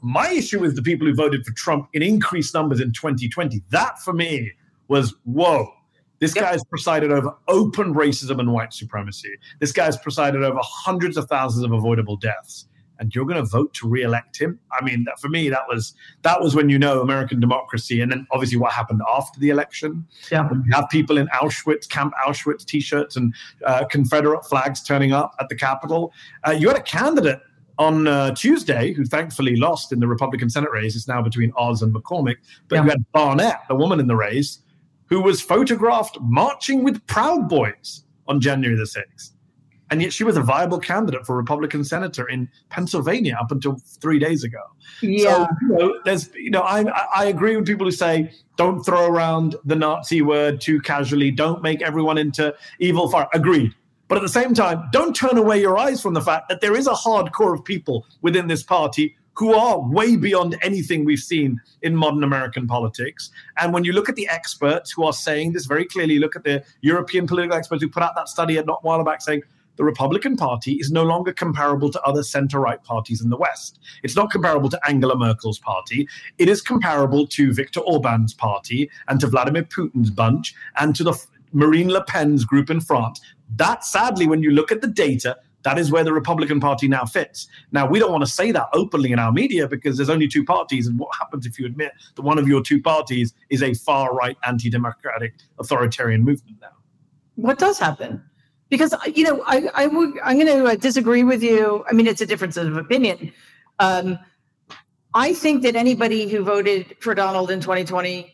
[0.00, 3.62] My issue is the people who voted for Trump in increased numbers in 2020.
[3.70, 4.52] That for me
[4.92, 5.72] was whoa.
[6.20, 6.44] This yep.
[6.44, 9.30] guy's presided over open racism and white supremacy.
[9.58, 12.68] This guy's presided over hundreds of thousands of avoidable deaths.
[12.98, 14.60] And you're going to vote to re-elect him?
[14.70, 18.26] I mean, for me, that was that was when you know American democracy, and then
[18.30, 20.06] obviously what happened after the election.
[20.30, 25.12] Yeah, when you have people in Auschwitz, Camp Auschwitz T-shirts and uh, Confederate flags turning
[25.12, 26.12] up at the Capitol.
[26.46, 27.40] Uh, you had a candidate
[27.78, 31.82] on uh, Tuesday, who thankfully lost in the Republican Senate race, it's now between Oz
[31.82, 32.36] and McCormick.
[32.68, 32.84] But yeah.
[32.84, 34.60] you had Barnett, the woman in the race,
[35.12, 39.32] who was photographed marching with Proud Boys on January the 6th.
[39.90, 44.18] And yet she was a viable candidate for Republican senator in Pennsylvania up until three
[44.18, 44.62] days ago.
[45.02, 45.24] Yeah.
[45.30, 49.04] So, you know, there's, you know, I, I agree with people who say don't throw
[49.06, 51.30] around the Nazi word too casually.
[51.30, 53.28] Don't make everyone into evil fire.
[53.34, 53.74] Agreed.
[54.08, 56.74] But at the same time, don't turn away your eyes from the fact that there
[56.74, 61.60] is a hardcore of people within this party who are way beyond anything we've seen
[61.82, 63.30] in modern American politics.
[63.56, 66.44] And when you look at the experts who are saying this very clearly, look at
[66.44, 69.42] the European political experts who put out that study a not while back saying
[69.76, 73.80] the Republican Party is no longer comparable to other center right parties in the West.
[74.02, 76.06] It's not comparable to Angela Merkel's party.
[76.38, 81.14] It is comparable to Viktor Orban's party and to Vladimir Putin's bunch and to the
[81.52, 83.20] Marine Le Pen's group in France.
[83.56, 87.04] That, sadly, when you look at the data, that is where the Republican Party now
[87.04, 87.46] fits.
[87.70, 90.44] Now, we don't want to say that openly in our media because there's only two
[90.44, 90.86] parties.
[90.86, 94.14] And what happens if you admit that one of your two parties is a far
[94.14, 96.72] right, anti democratic, authoritarian movement now?
[97.36, 98.22] What does happen?
[98.68, 101.84] Because, you know, I, I'm going to uh, disagree with you.
[101.88, 103.32] I mean, it's a difference of opinion.
[103.78, 104.18] Um,
[105.14, 108.32] I think that anybody who voted for Donald in 2020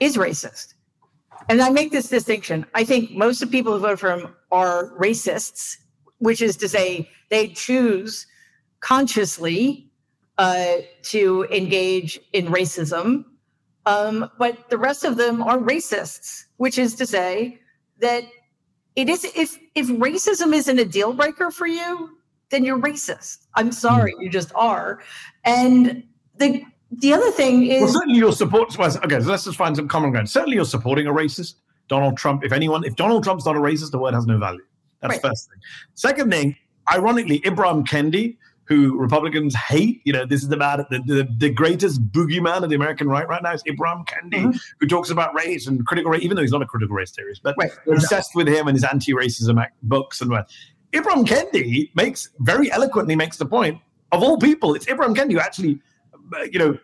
[0.00, 0.74] is racist.
[1.48, 2.66] And I make this distinction.
[2.74, 5.78] I think most of the people who voted for him are racists
[6.20, 8.26] which is to say they choose
[8.80, 9.90] consciously
[10.38, 13.24] uh, to engage in racism.
[13.86, 17.58] Um, but the rest of them are racists, which is to say
[17.98, 18.24] that
[18.96, 22.10] it is if if racism isn't a deal breaker for you,
[22.50, 23.46] then you're racist.
[23.54, 25.00] I'm sorry, you just are.
[25.44, 26.04] And
[26.36, 28.78] the the other thing is well, certainly your support.
[28.78, 30.28] Okay, so let's just find some common ground.
[30.28, 31.54] Certainly, you're supporting a racist.
[31.88, 32.44] Donald Trump.
[32.44, 34.62] If anyone, if Donald Trump's not a racist, the word has no value.
[35.00, 35.22] That's right.
[35.22, 35.58] first thing.
[35.94, 36.56] Second thing,
[36.92, 42.06] ironically, Ibram Kendi, who Republicans hate, you know, this is about the, the, the greatest
[42.12, 44.50] boogeyman of the American right right now is Ibram Kendi, mm-hmm.
[44.78, 47.42] who talks about race and critical race, even though he's not a critical race theorist,
[47.42, 47.70] but right.
[47.90, 50.50] obsessed with him and his anti-racism books and what.
[50.92, 53.80] Ibram Kendi makes very eloquently makes the point
[54.12, 55.80] of all people, it's Ibram Kendi who actually,
[56.36, 56.78] uh, you know,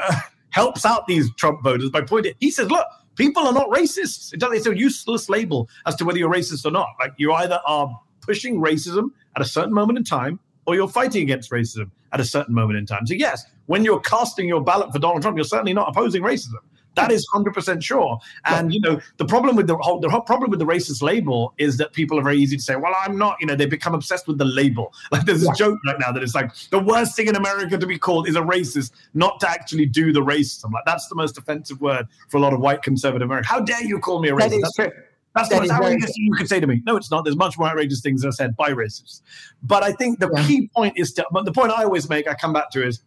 [0.00, 2.34] uh, helps out these Trump voters by pointing.
[2.40, 2.86] He says, "Look,
[3.18, 4.32] people are not racists.
[4.32, 6.88] It's a useless label as to whether you're racist or not.
[6.98, 11.22] Like you either are pushing racism at a certain moment in time or you're fighting
[11.22, 13.06] against racism at a certain moment in time.
[13.06, 16.62] So yes, when you're casting your ballot for Donald Trump, you're certainly not opposing racism.
[16.98, 18.18] That is hundred percent sure.
[18.46, 21.54] And you know, the problem with the whole the whole problem with the racist label
[21.58, 23.94] is that people are very easy to say, "Well, I'm not." You know, they become
[23.94, 24.92] obsessed with the label.
[25.10, 27.86] Like there's a joke right now that it's like the worst thing in America to
[27.86, 30.70] be called is a racist, not to actually do the racism.
[30.70, 33.48] Like that's the most offensive word for a lot of white conservative Americans.
[33.48, 34.38] How dare you call me a racist?
[34.38, 34.90] That is that's, true.
[35.34, 36.82] That's that the most outrageous thing you could say to me.
[36.84, 37.24] No, it's not.
[37.24, 39.22] There's much more outrageous things that are said by racists.
[39.62, 40.46] But I think the yeah.
[40.46, 43.00] key point is to, but the point I always make, I come back to is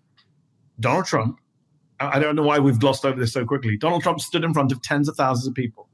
[0.80, 1.40] Donald Trump
[2.14, 3.78] I don't know why we've glossed over this so quickly.
[3.78, 5.88] Donald Trump stood in front of tens of thousands of people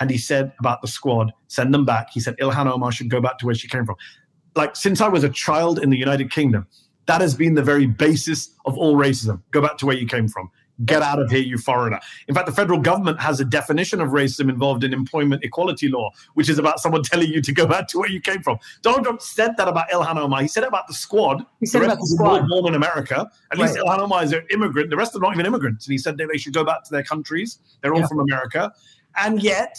[0.00, 2.08] and he said about the squad, send them back.
[2.12, 3.96] He said Ilhan Omar should go back to where she came from.
[4.54, 6.66] Like, since I was a child in the United Kingdom,
[7.06, 9.40] that has been the very basis of all racism.
[9.50, 10.50] Go back to where you came from.
[10.84, 12.00] Get out of here, you foreigner.
[12.28, 16.10] In fact, the federal government has a definition of racism involved in employment equality law,
[16.34, 18.58] which is about someone telling you to go back to where you came from.
[18.80, 20.42] Donald Trump said that about Ilhan Omar.
[20.42, 21.44] He said it about the squad.
[21.60, 22.48] He said the about the squad.
[22.48, 23.30] Born in America.
[23.50, 23.84] At least Right.
[23.84, 24.90] Ilhan Omar is an immigrant.
[24.90, 25.86] The rest are not even immigrants.
[25.86, 27.58] And he said that they should go back to their countries.
[27.82, 28.06] They're all Yeah.
[28.06, 28.72] from America.
[29.16, 29.76] And yet,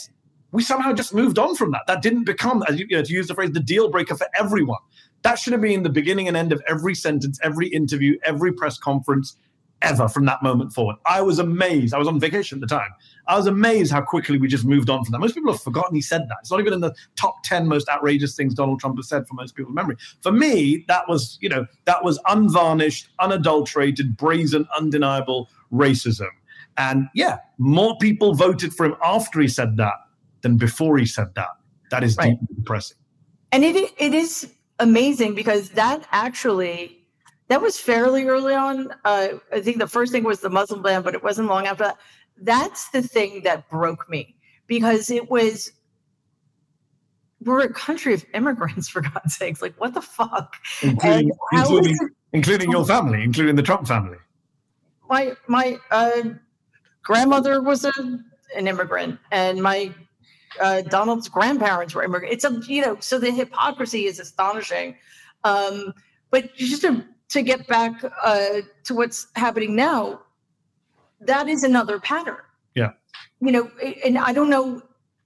[0.52, 1.82] we somehow just moved on from that.
[1.88, 4.28] That didn't become, as you, you know, to use the phrase, the deal breaker for
[4.38, 4.80] everyone.
[5.24, 8.78] That should have been the beginning and end of every sentence, every interview, every press
[8.78, 9.36] conference
[9.84, 10.96] ever from that moment forward.
[11.06, 11.94] I was amazed.
[11.94, 12.90] I was on vacation at the time.
[13.28, 15.20] I was amazed how quickly we just moved on from that.
[15.20, 16.38] Most people have forgotten he said that.
[16.42, 19.36] It's not even in the top 10 most outrageous things Donald Trump has said for
[19.36, 19.96] most people's memory.
[20.22, 26.30] For me, that was, you know, that was unvarnished, unadulterated, brazen, undeniable racism.
[26.78, 29.94] And yeah, more people voted for him after he said that
[30.42, 31.50] than before he said that.
[31.92, 32.32] That is Right.
[32.40, 32.98] deeply depressing.
[33.52, 37.03] And it it is amazing because that actually
[37.48, 38.92] that was fairly early on.
[39.06, 41.86] Uh, I think the first thing was the Muslim ban, but it wasn't long after
[41.86, 41.98] that.
[42.38, 44.36] That's the thing that broke me
[44.68, 45.72] because it was
[47.42, 49.62] we're a country of immigrants for God's sakes.
[49.62, 50.56] Like what the fuck?
[50.82, 51.98] Including, including,
[52.32, 54.18] including your family, including the Trump family.
[55.10, 56.22] my my uh,
[57.04, 57.92] grandmother was a,
[58.56, 59.94] an immigrant, and my
[60.62, 62.34] uh, Donald's grandparents were immigrant.
[62.34, 64.96] It's a you know, so the hypocrisy is astonishing.
[65.44, 65.94] Um,
[66.32, 70.22] but just to to get back uh, to what's happening now,
[71.20, 72.38] that is another pattern.
[72.76, 72.92] Yeah.
[73.40, 73.72] You know,
[74.06, 74.84] and I don't know.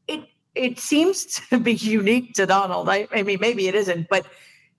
[0.08, 0.22] It
[0.56, 2.88] it seems to be unique to Donald.
[2.90, 4.26] I, I mean, maybe it isn't, but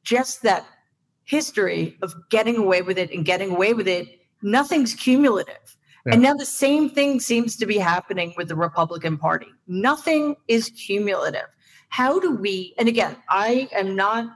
[0.03, 0.65] just that
[1.25, 4.09] history of getting away with it and getting away with it,
[4.41, 5.77] nothing's cumulative.
[6.07, 6.15] Yeah.
[6.15, 9.49] And now the same thing seems to be happening with the Republican Party.
[9.67, 11.49] Nothing is cumulative.
[11.91, 14.29] How do we, and again, I am not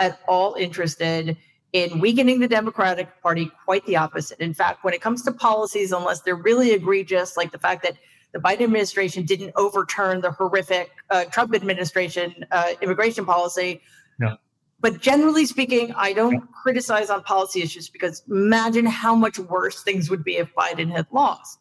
[0.00, 1.36] at all interested
[1.74, 4.38] in weakening the Democratic Party, quite the opposite.
[4.38, 7.96] In fact, when it comes to policies, unless they're really egregious, like the fact that
[8.32, 13.82] the Biden administration didn't overturn the horrific uh, Trump administration uh, immigration policy.
[14.20, 14.36] Yeah.
[14.78, 20.08] But generally speaking, I don't criticize on policy issues because imagine how much worse things
[20.10, 21.58] would be if Biden had lost.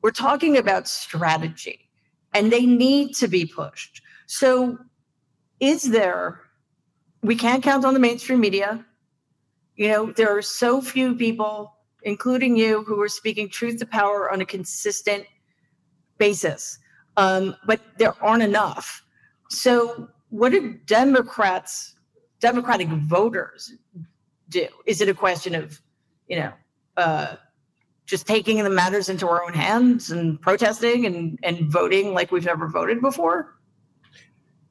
[0.00, 1.90] We're talking about strategy
[2.32, 4.00] and they need to be pushed.
[4.26, 4.78] So,
[5.60, 6.40] is there,
[7.22, 8.84] we can't count on the mainstream media.
[9.78, 14.30] You know, there are so few people, including you, who are speaking truth to power
[14.30, 15.24] on a consistent
[16.18, 16.80] basis.
[17.16, 19.04] Um, but there aren't enough.
[19.50, 21.94] So, what do Democrats,
[22.40, 23.72] Democratic voters,
[24.48, 24.66] do?
[24.84, 25.80] Is it a question of,
[26.26, 26.52] you know,
[26.96, 27.36] uh,
[28.04, 32.46] just taking the matters into our own hands and protesting and, and voting like we've
[32.46, 33.57] never voted before?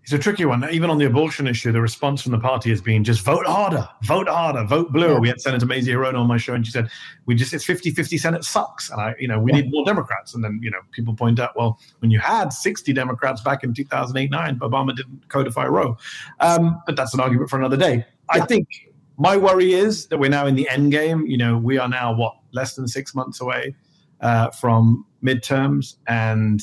[0.08, 0.63] It's a tricky one.
[0.72, 3.89] Even on the abortion issue, the response from the party has been just vote harder,
[4.04, 5.15] vote harder, vote blue.
[5.15, 5.20] Yeah.
[5.20, 6.89] We had Senator Mazie Hirono on my show, and she said,
[7.26, 9.58] "We just it's 50-50 Senate sucks." And I, you know, we Yeah.
[9.60, 10.34] need more Democrats.
[10.34, 13.74] And then you know, people point out, well, when you had sixty Democrats back in
[13.74, 15.98] two thousand eight nine, Obama didn't codify Roe.
[16.39, 18.06] Um, but that's an argument for another day.
[18.30, 18.70] I think
[19.17, 21.26] my worry is that we're now in the end game.
[21.28, 23.76] You know, we are now what less than six months away
[24.22, 26.62] uh, from midterms, and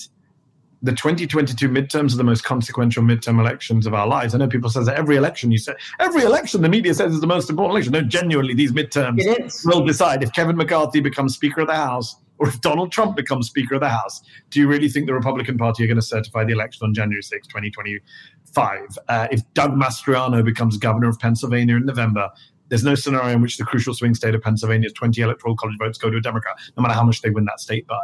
[0.84, 4.34] the 2022 midterms are the most consequential midterm elections of our lives.
[4.34, 7.20] I know people says that every election you say every election the media says is
[7.22, 7.92] the most important election.
[7.92, 12.48] No, genuinely, these midterms will decide if Kevin McCarthy becomes Speaker of the House or
[12.48, 14.20] if Donald Trump becomes Speaker of the House.
[14.50, 17.22] Do you really think the Republican Party are going to certify the election on January
[17.22, 18.98] 6, 2025?
[19.08, 22.30] Uh, if Doug Mastriano becomes governor of Pennsylvania in November,
[22.68, 25.98] there's no scenario in which the crucial swing state of Pennsylvania's 20 electoral college votes
[25.98, 28.00] go to a Democrat, no matter how much they win that state by.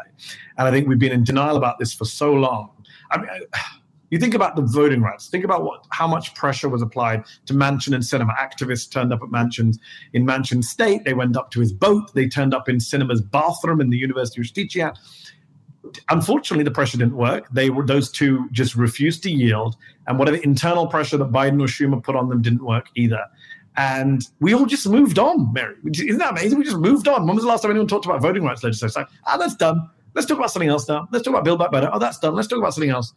[0.58, 2.70] And I think we've been in denial about this for so long.
[3.10, 3.28] I mean,
[4.10, 5.28] you think about the voting rights.
[5.28, 8.36] Think about what how much pressure was applied to Manchin and Sinema.
[8.36, 9.78] Activists turned up at Manchin's
[10.12, 11.04] in Manchin State.
[11.04, 12.12] They went up to his boat.
[12.14, 14.94] They turned up in Sinema's bathroom in the University of Justicia.
[16.10, 17.48] Unfortunately, the pressure didn't work.
[17.52, 21.66] They were those two just refused to yield, and whatever internal pressure that Biden or
[21.66, 23.24] Schumer put on them didn't work either.
[23.76, 25.76] And we all just moved on, Mary.
[25.94, 26.58] Isn't that amazing?
[26.58, 27.26] We just moved on.
[27.26, 29.06] When was the last time anyone talked about voting rights legislation?
[29.26, 29.88] Ah, that's done.
[30.14, 31.08] Let's talk about something else now.
[31.12, 31.88] Let's talk about Build Back Better.
[31.92, 32.34] Oh, that's done.
[32.34, 33.14] Let's talk about something else.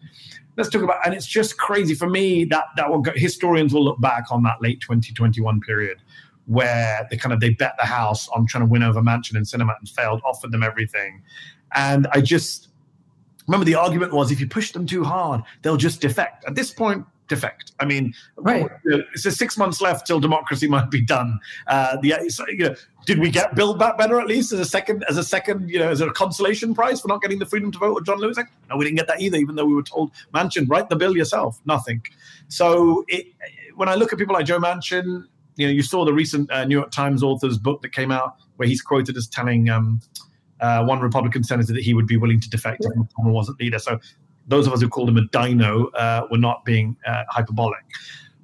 [0.56, 3.84] Let's talk about, and it's just crazy for me that that will go, historians will
[3.84, 5.98] look back on that late 2021 period
[6.46, 9.46] where they kind of they bet the house on trying to win over Manchin and
[9.46, 11.24] Sinema and failed, offered them everything,
[11.74, 12.70] and I just
[13.48, 16.46] remember the argument was if you push them too hard, they'll just defect.
[16.46, 17.04] At this point,
[17.34, 17.72] defect.
[17.80, 18.68] I mean, Right.
[18.86, 21.40] it's just six months left till democracy might be done.
[21.68, 22.16] Uh, the
[22.50, 22.76] you know,
[23.06, 25.80] did we get Build Back Better at least as a second, as a second, you
[25.80, 28.38] know, as a consolation prize for not getting the freedom to vote with John Lewis?
[28.70, 31.16] No, we didn't get that either, even though we were told Manchin write the bill
[31.18, 31.60] yourself.
[31.66, 32.02] Nothing.
[32.48, 33.28] So it,
[33.76, 35.26] when I look at people like Joe Manchin,
[35.56, 38.36] you know, you saw the recent uh, New York Times author's book that came out
[38.58, 40.02] where he's quoted as telling um,
[40.60, 43.80] uh, one Republican senator that he would be willing to defect if McConnell wasn't leader.
[43.80, 44.00] So
[44.48, 47.84] those of us who called him a dino uh, were not being uh, hyperbolic.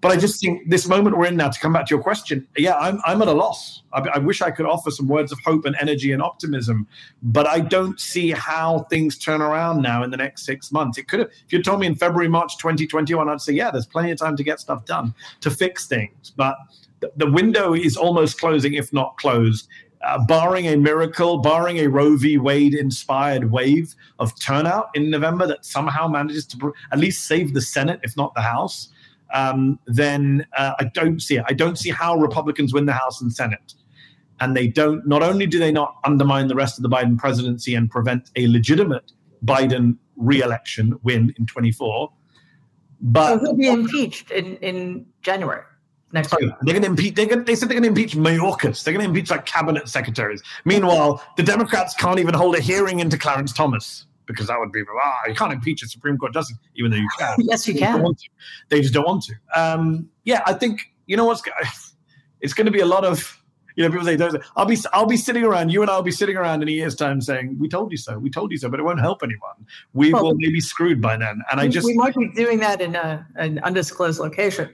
[0.01, 2.47] But I just think this moment we're in now, to come back to your question,
[2.55, 3.83] yeah, I'm, I'm at a loss.
[3.91, 6.87] I, I, wish I could offer some words of hope and energy and optimism,
[7.21, 10.97] but I don't see how things turn around now in the next six months.
[10.97, 13.87] It could have, if you told me in February, March 2021, I'd say, yeah, there's
[13.87, 16.31] plenty of time to get stuff done, to fix things.
[16.35, 16.55] But
[17.01, 19.67] the, the window is almost closing, if not closed.
[20.01, 22.37] Uh, barring a miracle, barring a Roe v.
[22.37, 27.61] Wade inspired wave of turnout in November that somehow manages to at least save the
[27.61, 28.93] Senate, if not the House,
[29.33, 31.43] um, then uh, I don't see it.
[31.49, 33.73] I don't see how Republicans win the House and Senate.
[34.39, 37.75] And they don't, not only do they not undermine the rest of the Biden presidency
[37.75, 39.11] and prevent a legitimate
[39.43, 42.09] Biden re-election win in 24,
[43.01, 45.63] but so he'll be impeached in, in January
[46.11, 46.55] next year.
[46.61, 47.15] They're going to impeach.
[47.15, 47.43] They're going.
[47.43, 48.83] They said they're going to impeach Mayorkas.
[48.83, 50.41] They're going to impeach like cabinet secretaries.
[50.65, 54.83] Meanwhile, the Democrats can't even hold a hearing into Clarence Thomas because that would be
[55.01, 57.35] ah, you can't impeach a Supreme Court justice, even though you can.
[57.39, 58.01] yes, you can.
[58.03, 58.11] They,
[58.69, 59.33] they just don't want to.
[59.59, 61.41] Um, yeah, I think you know what's.
[62.41, 63.35] It's going to be a lot of.
[63.75, 65.71] You know, people say, "I'll be, I'll be sitting around.
[65.71, 68.17] You and I'll be sitting around in a year's time saying, "We told you so.
[68.17, 69.65] We told you so," but it won't help anyone.
[69.91, 71.41] We well, will maybe screwed by then.
[71.51, 74.73] And I just we might be doing that in a, an undisclosed location.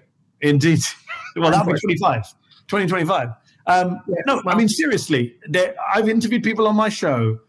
[0.50, 0.80] Indeed.
[1.36, 2.24] well, that'll be 25,
[2.68, 3.30] 2025.
[3.68, 5.36] Um, yeah, no, well, I mean seriously.
[5.94, 7.40] I've interviewed people on my show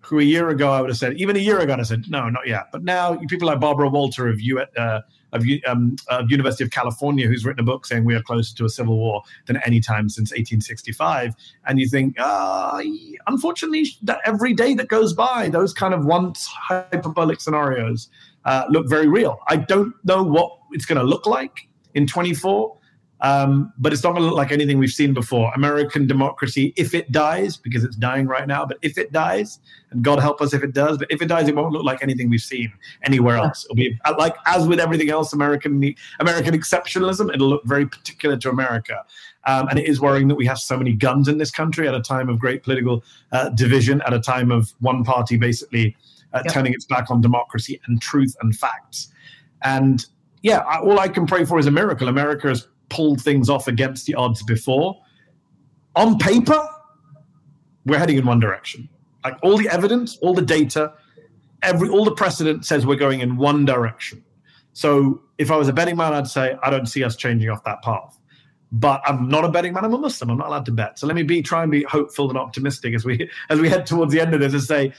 [0.00, 2.28] who a year ago I would have said, even a year ago, I said, no,
[2.28, 2.66] not yet.
[2.70, 5.00] But now people like Barbara Walter of, U, uh,
[5.32, 8.66] of, um, of University of California, who's written a book saying we are closer to
[8.66, 11.34] a civil war than any time since 1865.
[11.66, 12.82] And you think, uh,
[13.26, 18.08] unfortunately, that every day that goes by, those kind of once hyperbolic scenarios
[18.44, 19.38] uh, look very real.
[19.48, 22.76] I don't know what it's going to look like in 24.
[23.20, 25.50] Um, but it's not going to look like anything we've seen before.
[25.54, 29.60] American democracy, if it dies, because it's dying right now, but if it dies,
[29.92, 32.02] and God help us if it does, but if it dies, it won't look like
[32.02, 32.70] anything we've seen
[33.04, 33.64] anywhere else.
[33.64, 37.32] It'll be uh, like, as with everything else, American American exceptionalism.
[37.32, 39.02] It'll look very particular to America,
[39.44, 41.94] um, and it is worrying that we have so many guns in this country at
[41.94, 45.96] a time of great political uh, division, at a time of one party basically
[46.34, 46.52] uh, yep.
[46.52, 49.12] turning its back on democracy and truth and facts.
[49.62, 50.04] And
[50.44, 52.06] yeah, all I can pray for is a miracle.
[52.06, 55.00] America has pulled things off against the odds before.
[55.96, 56.68] On paper,
[57.86, 58.86] we're heading in one direction.
[59.24, 60.92] Like all the evidence, all the data,
[61.62, 64.22] every all the precedent says we're going in one direction.
[64.74, 67.64] So if I was a betting man, I'd say I don't see us changing off
[67.64, 68.18] that path.
[68.70, 69.86] But I'm not a betting man.
[69.86, 70.28] I'm a Muslim.
[70.28, 70.98] I'm not allowed to bet.
[70.98, 73.86] So let me be try and be hopeful and optimistic as we as we head
[73.86, 74.92] towards the end of this and say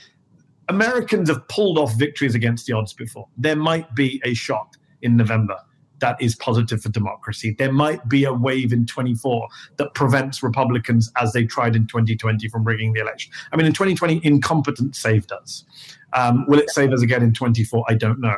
[0.68, 3.28] Americans have pulled off victories against the odds before.
[3.36, 5.56] There might be a shot in November
[6.00, 7.54] that is positive for democracy.
[7.58, 12.48] There might be a wave in 24 that prevents Republicans, as they tried in 2020,
[12.48, 13.32] from rigging the election.
[13.52, 15.64] I mean, in 2020, incompetence saved us.
[16.12, 17.84] Um, will it save us again in 24?
[17.88, 18.36] I don't know.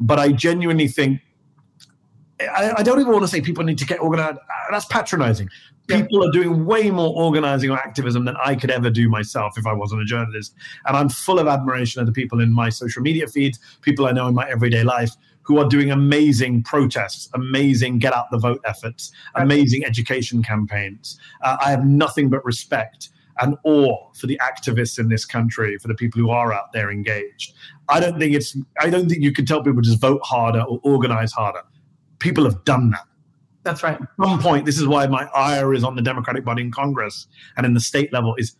[0.00, 1.20] But I genuinely think,
[2.40, 4.38] I, I don't even want to say people need to get organized.
[4.70, 5.48] That's patronizing.
[5.88, 9.66] People are doing way more organizing or activism than I could ever do myself if
[9.66, 10.54] I wasn't a journalist.
[10.86, 14.12] And I'm full of admiration of the people in my social media feeds, people I
[14.12, 15.12] know in my everyday life
[15.48, 21.18] who are doing amazing protests, amazing get out the vote efforts, amazing education campaigns.
[21.42, 23.08] Uh, I have nothing but respect
[23.40, 26.90] and awe for the activists in this country, for the people who are out there
[26.90, 27.54] engaged.
[27.88, 28.58] I don't think it's.
[28.78, 31.62] I don't think you can tell people to just vote harder or organize harder.
[32.18, 33.06] People have done that.
[33.62, 33.98] That's right.
[33.98, 37.26] At some point, this is why my ire is on the Democratic body in Congress
[37.56, 38.54] and in the state level is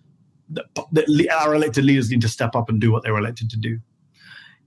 [0.51, 0.65] that
[1.39, 3.79] our elected leaders need to step up and do what they were elected to do.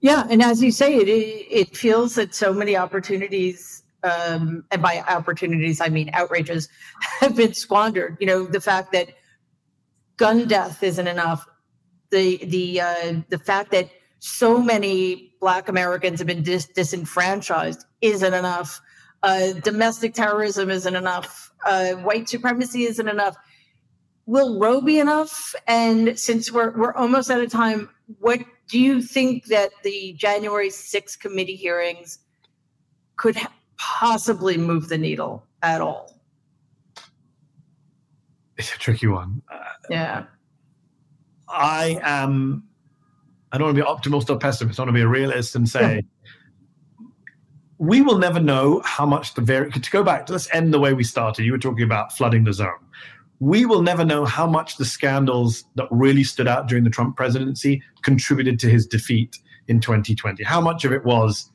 [0.02, 5.04] Yeah, and as you say, it it feels that so many opportunities, um, and by
[5.08, 6.68] opportunities I mean outrages,
[7.20, 8.18] have been squandered.
[8.20, 9.10] You know, the fact that
[10.18, 11.46] gun death isn't enough,
[12.10, 18.34] the the uh, the fact that so many Black Americans have been dis- disenfranchised isn't
[18.34, 18.82] enough.
[19.24, 21.52] Uh, domestic terrorism isn't enough.
[21.64, 23.36] Uh, white supremacy isn't enough.
[24.26, 25.54] Will Roe be enough?
[25.68, 27.90] And since we're we're almost out of time,
[28.20, 28.40] what
[28.72, 32.20] do you think that the January 6th committee hearings
[33.18, 33.38] could
[33.78, 36.22] possibly move the needle at all?
[38.56, 39.42] It's a tricky one.
[39.52, 39.58] Uh,
[39.90, 40.24] yeah.
[41.50, 42.64] I am,
[43.52, 44.80] I don't want to be optimist or pessimist.
[44.80, 46.04] I want to be a realist and say,
[47.78, 50.94] we will never know how much the very, to go back, let's end the way
[50.94, 51.44] we started.
[51.44, 52.80] You were talking about flooding the zone
[53.42, 57.18] we will never know how much the scandals that really stood out during the Trump
[57.18, 60.44] presidency contributed to his defeat in 2020.
[60.44, 61.50] How much of it was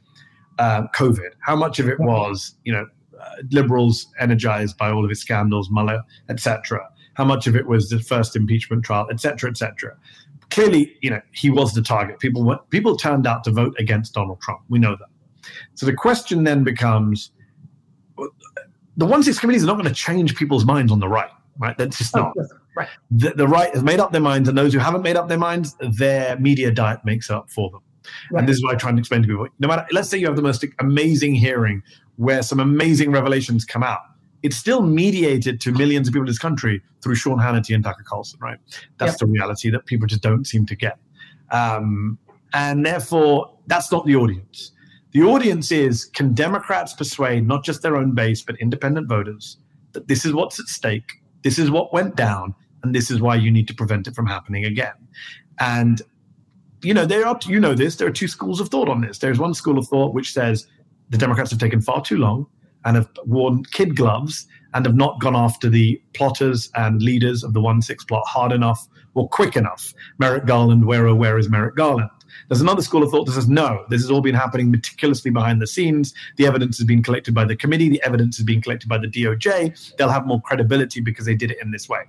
[0.59, 1.30] uh, COVID?
[1.39, 2.87] How much of it was, you know,
[3.20, 6.80] uh, liberals energized by all of his scandals, Mueller, etc.
[7.14, 9.97] How much of it was the first impeachment trial, etc., etc.
[10.51, 12.18] clearly, you know, he was the target.
[12.18, 14.61] People went, people turned out to vote against Donald Trump.
[14.68, 15.51] We know that.
[15.74, 17.30] So the question then becomes:
[18.97, 21.76] the one six committees are not going to change people's minds on the right, right?
[21.76, 22.32] That's just not.
[22.38, 22.46] Oh,
[22.76, 22.88] right.
[23.11, 25.38] The, the, right has made up their minds, and those who haven't made up their
[25.38, 27.80] minds, their media diet makes up for them.
[28.30, 28.40] Right.
[28.40, 29.48] And this is what I try and explain to people.
[29.59, 31.82] No matter, let's say you have the most amazing hearing
[32.16, 34.00] where some amazing revelations come out.
[34.42, 38.04] It's still mediated to millions of people in this country through Sean Hannity and Tucker
[38.07, 38.59] Carlson, right?
[38.98, 39.18] That's yep.
[39.18, 40.98] the reality that people just don't seem to get.
[41.50, 42.18] Um,
[42.52, 44.72] and therefore, that's not the audience.
[45.12, 49.59] The audience is can Democrats persuade not just their own base, but independent voters
[49.92, 53.36] that this is what's at stake, this is what went down, and this is why
[53.36, 54.94] you need to prevent it from happening again.
[55.61, 56.03] And
[56.82, 59.18] you know, there are you know this, there are two schools of thought on this.
[59.18, 60.66] There's one school of thought which says
[61.11, 62.49] the Democrats have taken far too long
[62.84, 67.53] and have worn kid gloves and have not gone after the plotters and leaders of
[67.53, 69.94] the 1 6 plot hard enough or quick enough.
[70.18, 72.11] Merrick Garland, where oh, where is Merrick Garland?
[72.49, 75.61] There's another school of thought that says, no, this has all been happening meticulously behind
[75.61, 76.14] the scenes.
[76.37, 79.09] The evidence has been collected by the committee, the evidence has been collected by the
[79.09, 79.97] DOJ.
[79.97, 82.01] They'll have more credibility because they did it in this way.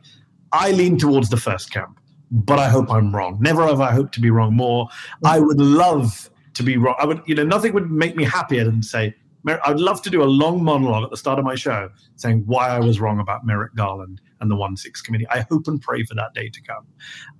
[0.53, 1.99] I lean towards the first camp,
[2.31, 3.37] but I hope I'm wrong.
[3.41, 4.87] Never have I hoped to be wrong more.
[5.23, 6.95] I would love to be wrong.
[6.99, 9.15] I would, you know, nothing would make me happier than say,
[9.45, 12.69] I'd love to do a long monologue at the start of my show saying why
[12.69, 15.27] I was wrong about Merrick Garland and the 1 6 committee.
[15.29, 16.85] I hope and pray for that day to come.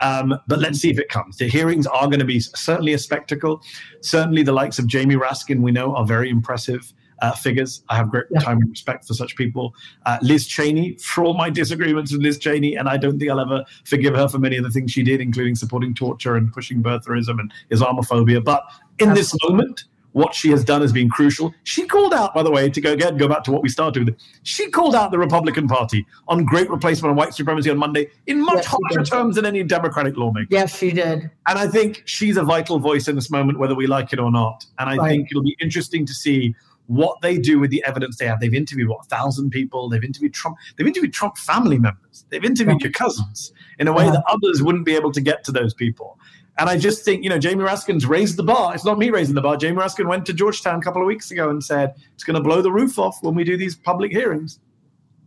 [0.02, 1.38] Um, but let's see if it comes.
[1.38, 3.62] The hearings are going to be certainly a spectacle.
[4.02, 6.94] Certainly, the likes of Jamie Raskin, we know, are very impressive.
[7.20, 7.82] Uh, figures.
[7.90, 8.42] I have great yeah.
[8.42, 9.74] time and respect for such people.
[10.06, 13.40] Uh, Liz Cheney, for all my disagreements with Liz Cheney, and I don't think I'll
[13.40, 16.84] ever forgive her for many of the things she did, including supporting torture and pushing
[16.84, 18.44] birtherism and Islamophobia.
[18.44, 18.66] But
[19.00, 19.16] in Absolutely.
[19.16, 19.84] this moment,
[20.18, 21.54] what she has done has been crucial.
[21.64, 24.04] She called out, by the way, to go again, go back to what we started
[24.04, 24.18] with.
[24.42, 28.44] She called out the Republican Party on great replacement and white supremacy on Monday in
[28.44, 30.48] much yes, harsher terms than any Democratic lawmaker.
[30.50, 31.30] Yes, she did.
[31.46, 34.32] And I think she's a vital voice in this moment, whether we like it or
[34.32, 34.66] not.
[34.80, 35.08] And I right.
[35.08, 36.56] think it'll be interesting to see
[36.88, 38.40] what they do with the evidence they have.
[38.40, 39.88] They've interviewed what a thousand people.
[39.88, 40.58] They've interviewed Trump.
[40.76, 42.26] They've interviewed Trump family members.
[42.30, 45.52] They've interviewed your cousins in a way that others wouldn't be able to get to
[45.52, 46.18] those people.
[46.60, 48.74] And I just think, you know, Jamie Raskin's raised the bar.
[48.74, 49.58] It's not me raising the bar.
[49.58, 52.42] Jamie Raskin went to Georgetown a couple of weeks ago and said it's going to
[52.42, 54.60] blow the roof off when we do these public hearings.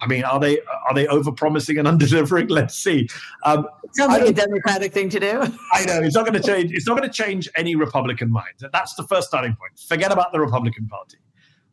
[0.00, 2.48] I mean, are they are they over promising and under delivering?
[2.48, 3.08] Let's see.
[3.44, 5.40] Um, Sounds like a Democratic thing to do.
[5.72, 6.72] I know it's not going to change.
[6.72, 8.54] It's not going to change any Republican mind.
[8.72, 9.78] That's the first starting point.
[9.88, 11.18] Forget about the Republican Party.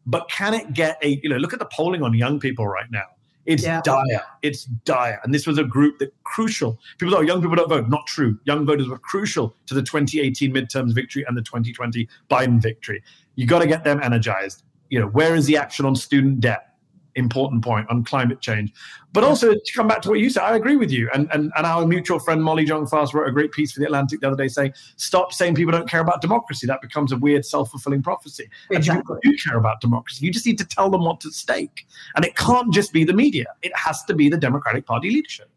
[0.06, 1.20] But can it get a?
[1.24, 3.06] You know, look at the polling on young people right now.
[3.48, 3.82] It's yeah.
[3.82, 4.24] dire.
[4.42, 5.20] It's dire.
[5.24, 6.78] And this was a group that crucial.
[6.98, 7.90] People thought young people don't vote.
[7.90, 8.38] Not true.
[8.44, 13.02] Young voters were crucial to the 2018 midterms victory and the 2020 Biden victory.
[13.36, 14.64] You got to get them energized.
[14.90, 16.76] You know, where is the action on student debt?
[17.18, 18.72] Important point on climate change.
[19.12, 21.10] But also to come back to what you said, I agree with you.
[21.14, 24.22] And and, and our mutual friend Molly Jong-Fast wrote a great piece for the Atlantic
[24.22, 26.68] the other day saying, stop saying people don't care about democracy.
[26.68, 28.50] That becomes a weird self-fulfilling prophecy.
[28.72, 29.18] Exactly.
[29.24, 30.26] And you care about democracy.
[30.26, 31.88] You just need to tell them what's at stake.
[32.16, 33.48] And it can't just be the media.
[33.62, 35.50] It has to be the Democratic Party leadership.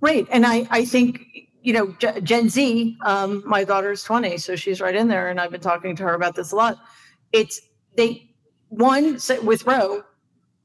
[0.00, 0.26] Right.
[0.30, 4.96] And I, I think you know, Gen Z, um, my daughter's 20, so she's right
[4.96, 5.30] in there.
[5.30, 6.78] And I've been talking to her about this a lot.
[7.32, 7.60] It's
[7.96, 8.30] they,
[8.68, 10.02] one, with Roe,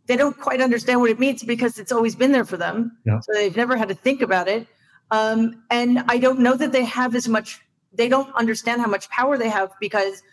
[0.08, 2.98] they don't quite understand what it means because it's always been there for them.
[3.06, 3.20] Yeah.
[3.20, 4.68] So they've never had to think about it.
[5.12, 7.62] Um, and I don't know that they have as much,
[7.94, 10.24] they don't understand how much power they have because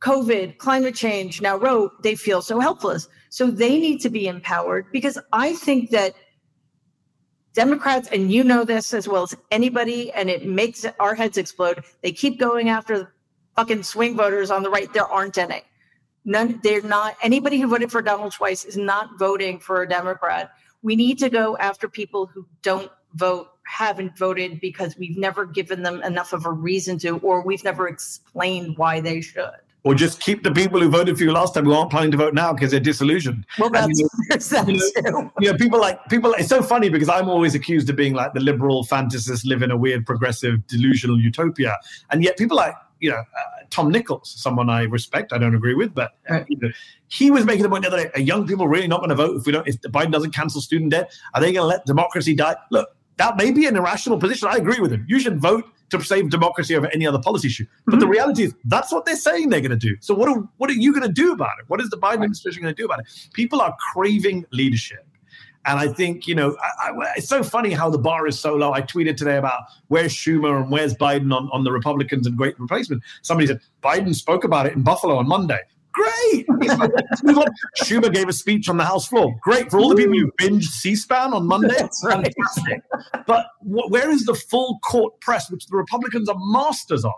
[0.00, 3.08] COVID, climate change, now Roe, they feel so helpless.
[3.30, 6.14] So they need to be empowered because I think that
[7.54, 11.82] Democrats, and you know this as well as anybody, and it makes our heads explode.
[12.02, 13.14] They keep going after
[13.56, 14.92] fucking swing voters on the right.
[14.92, 15.62] There aren't any.
[16.26, 20.50] None, they're not, anybody who voted for Donald twice is not voting for a Democrat.
[20.82, 25.82] We need to go after people who don't vote, haven't voted because we've never given
[25.82, 29.50] them enough of a reason to, or we've never explained why they should
[29.84, 32.16] or just keep the people who voted for you last time who aren't planning to
[32.16, 33.46] vote now because they're disillusioned.
[33.56, 36.32] Well, that's, and, you, know, you, know, you know, people like people.
[36.32, 39.70] It's so funny because I'm always accused of being like the liberal fantasist, live in
[39.70, 41.76] a weird, progressive, delusional utopia,
[42.10, 43.22] and yet people like you know,
[43.70, 46.70] Tom Nichols, someone I respect, I don't agree with, but uh, you know,
[47.08, 49.16] he was making the point the other day: are young people really not going to
[49.16, 49.66] vote if we don't?
[49.66, 52.56] If Biden doesn't cancel student debt, are they going to let democracy die?
[52.70, 54.48] Look, that may be an irrational position.
[54.50, 55.04] I agree with him.
[55.08, 57.66] You should vote to save democracy over any other policy issue.
[57.84, 58.00] But mm-hmm.
[58.00, 59.96] the reality is that's what they're saying they're going to do.
[60.00, 61.64] So what are what are you going to do about it?
[61.68, 63.06] What is the Biden administration going to do about it?
[63.32, 65.06] People are craving leadership.
[65.66, 68.54] And I think, you know, I, I, it's so funny how the bar is so
[68.54, 68.72] low.
[68.72, 72.58] I tweeted today about where's Schumer and where's Biden on, on the Republicans and great
[72.58, 73.02] replacement.
[73.22, 75.58] Somebody said, Biden spoke about it in Buffalo on Monday.
[75.92, 76.46] Great.
[77.82, 79.34] Schumer gave a speech on the House floor.
[79.40, 81.74] Great for all the people who binged C-SPAN on Monday.
[82.04, 82.32] Right.
[82.34, 82.82] Fantastic.
[83.26, 87.14] But wh- where is the full court press, which the Republicans are masters of?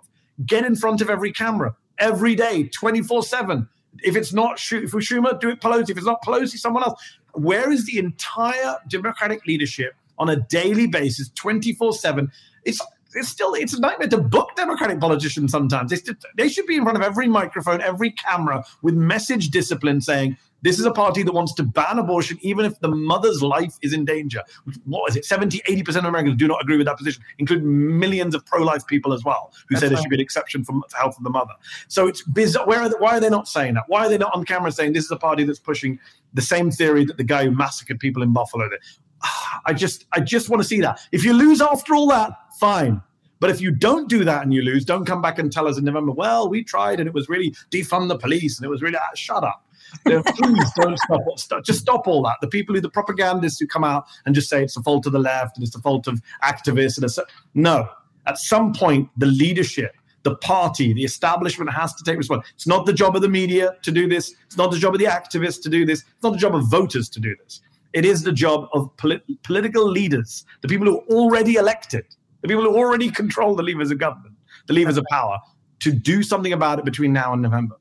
[0.46, 3.68] Get in front of every camera every day, twenty four seven.
[4.04, 5.90] If it's not if it's Schumer, do it Pelosi.
[5.90, 7.02] If it's not Pelosi, someone else.
[7.38, 12.32] Where is the entire Democratic leadership on a daily basis, twenty four seven?
[12.64, 12.80] It's
[13.14, 15.92] it's still it's a nightmare to book Democratic politicians sometimes.
[16.36, 20.78] They should be in front of every microphone, every camera with message discipline saying, this
[20.78, 24.04] is a party that wants to ban abortion even if the mother's life is in
[24.04, 24.42] danger.
[24.84, 25.24] What is it?
[25.24, 28.86] 70, 80% of Americans do not agree with that position, including millions of pro life
[28.86, 31.24] people as well, who That's say there should be an exception for for health of
[31.24, 31.54] the mother.
[31.88, 32.66] So it's bizarre.
[32.66, 33.84] Where are they, why are they not saying that?
[33.86, 35.98] Why are they not on camera saying this is a party that's pushing
[36.34, 38.80] the same theory that the guy who massacred people in Buffalo did?
[39.22, 41.00] Ah, I just, I just want to see that.
[41.12, 43.02] If you lose after all that, fine.
[43.40, 45.78] But if you don't do that and you lose, don't come back and tell us
[45.78, 48.82] in November, well, we tried and it was really defund the police and it was
[48.82, 49.64] really, ah, shut up.
[50.04, 51.64] Please don't stop, stop.
[51.64, 52.36] Just stop all that.
[52.40, 55.12] The people who, the propagandists who come out and just say it's the fault of
[55.12, 56.96] the left and it's the fault of activists.
[56.96, 57.18] And it's,
[57.54, 57.88] no,
[58.26, 62.52] at some point, the leadership, the party, the establishment has to take responsibility.
[62.54, 64.34] It's not the job of the media to do this.
[64.46, 66.00] It's not the job of the activists to do this.
[66.00, 67.60] It's not the job of voters to do this.
[67.94, 72.04] It is the job of polit- political leaders, the people who are already elected,
[72.42, 74.34] the people who already control the levers of government,
[74.66, 75.38] the levers of power,
[75.80, 77.76] to do something about it between now and November.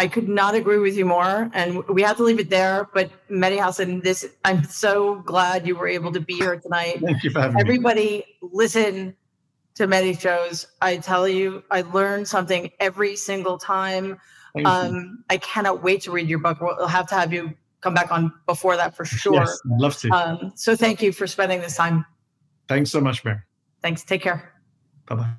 [0.00, 2.88] I could not agree with you more, and we have to leave it there.
[2.94, 7.02] But Mehdi Hasan, this I'm so glad you were able to be here tonight.
[7.04, 7.60] Thank you for having me.
[7.60, 9.14] Everybody, listen
[9.74, 10.66] to Mehdi shows.
[10.80, 14.18] I tell you, I learn something every single time.
[14.64, 16.62] Um, I cannot wait to read your book.
[16.62, 19.34] We'll have to have you come back on before that for sure.
[19.34, 20.10] Yes, I'd love to.
[20.12, 22.06] Um, so thank you for spending this time.
[22.68, 23.40] Thanks so much, Mary.
[23.82, 24.02] Thanks.
[24.02, 24.50] Take care.
[25.06, 25.34] Bye bye.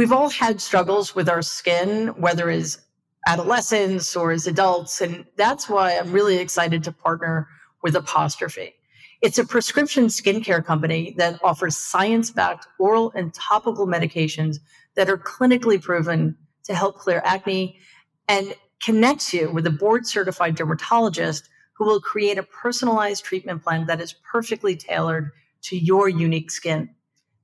[0.00, 2.78] We've all had struggles with our skin, whether as
[3.26, 5.02] adolescents or as adults.
[5.02, 7.46] And that's why I'm really excited to partner
[7.82, 8.72] with Apostrophe.
[9.20, 14.56] It's a prescription skincare company that offers science backed oral and topical medications
[14.94, 16.34] that are clinically proven
[16.64, 17.78] to help clear acne
[18.26, 23.84] and connects you with a board certified dermatologist who will create a personalized treatment plan
[23.84, 25.30] that is perfectly tailored
[25.64, 26.88] to your unique skin.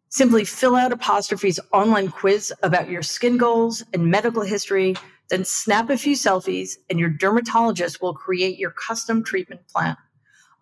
[0.08, 4.94] Simply fill out Apostrophe's online quiz about your skin goals and medical history,
[5.30, 9.96] then snap a few selfies, and your dermatologist will create your custom treatment plan.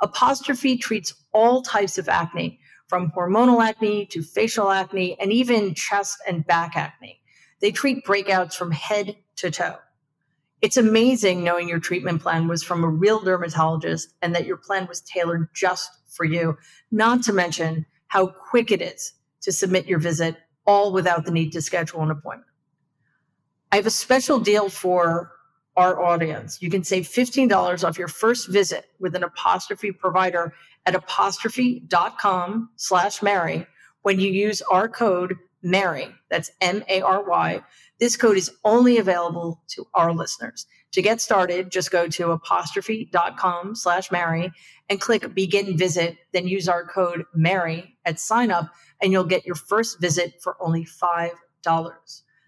[0.01, 6.19] Apostrophe treats all types of acne, from hormonal acne to facial acne, and even chest
[6.27, 7.21] and back acne.
[7.61, 9.77] They treat breakouts from head to toe.
[10.63, 14.87] It's amazing knowing your treatment plan was from a real dermatologist and that your plan
[14.87, 16.57] was tailored just for you,
[16.91, 19.13] not to mention how quick it is
[19.45, 20.37] to submit your visit,
[20.67, 22.51] all without the need to schedule an appointment.
[23.73, 25.33] I have a special deal for
[25.77, 26.63] our audience.
[26.63, 30.55] You can save $15 off your first visit with an apostrophe provider
[30.87, 33.67] at apostrophe.com slash Mary
[34.03, 36.15] when you use our code Mary.
[36.31, 37.63] That's M-A-R-Y.
[37.99, 40.67] This code is only available to our listeners.
[40.93, 44.53] To get started, just go to apostrophe.com slash Mary
[44.89, 48.71] and click begin visit, then use our code Mary at sign up
[49.05, 51.31] and you'll get your first visit for only $5.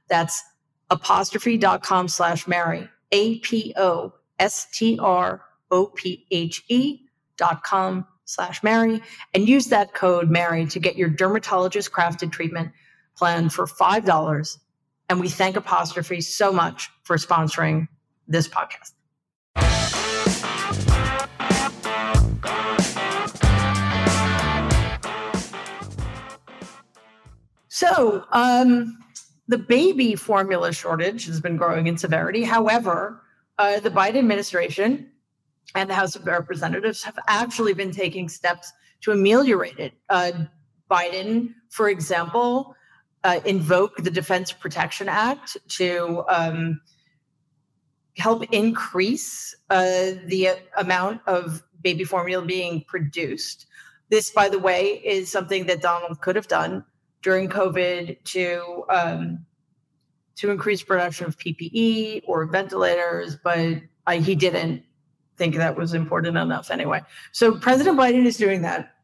[0.08, 0.42] That's
[0.90, 7.00] apostrophe.com slash Mary, A P O S T R O P H E
[7.36, 9.02] dot com slash Mary,
[9.34, 12.72] and use that code Mary to get your dermatologist crafted treatment
[13.16, 14.58] plan for $5.
[15.08, 17.86] And we thank Apostrophe so much for sponsoring
[18.26, 18.95] this podcast.
[27.76, 28.96] So, um,
[29.48, 32.42] the baby formula shortage has been growing in severity.
[32.42, 33.20] However,
[33.58, 35.10] uh, the Biden administration
[35.74, 38.72] and the House of Representatives have actually been taking steps
[39.02, 39.92] to ameliorate it.
[40.08, 40.32] Uh,
[40.90, 42.74] Biden, for example,
[43.24, 46.80] uh, invoked the Defense Protection Act to um,
[48.16, 53.66] help increase uh, the amount of baby formula being produced.
[54.08, 56.82] This, by the way, is something that Donald could have done
[57.26, 59.44] during COVID to um,
[60.36, 64.84] to increase production of PPE or ventilators, but I, he didn't
[65.36, 67.02] think that was important enough anyway.
[67.32, 68.94] So President Biden is doing that.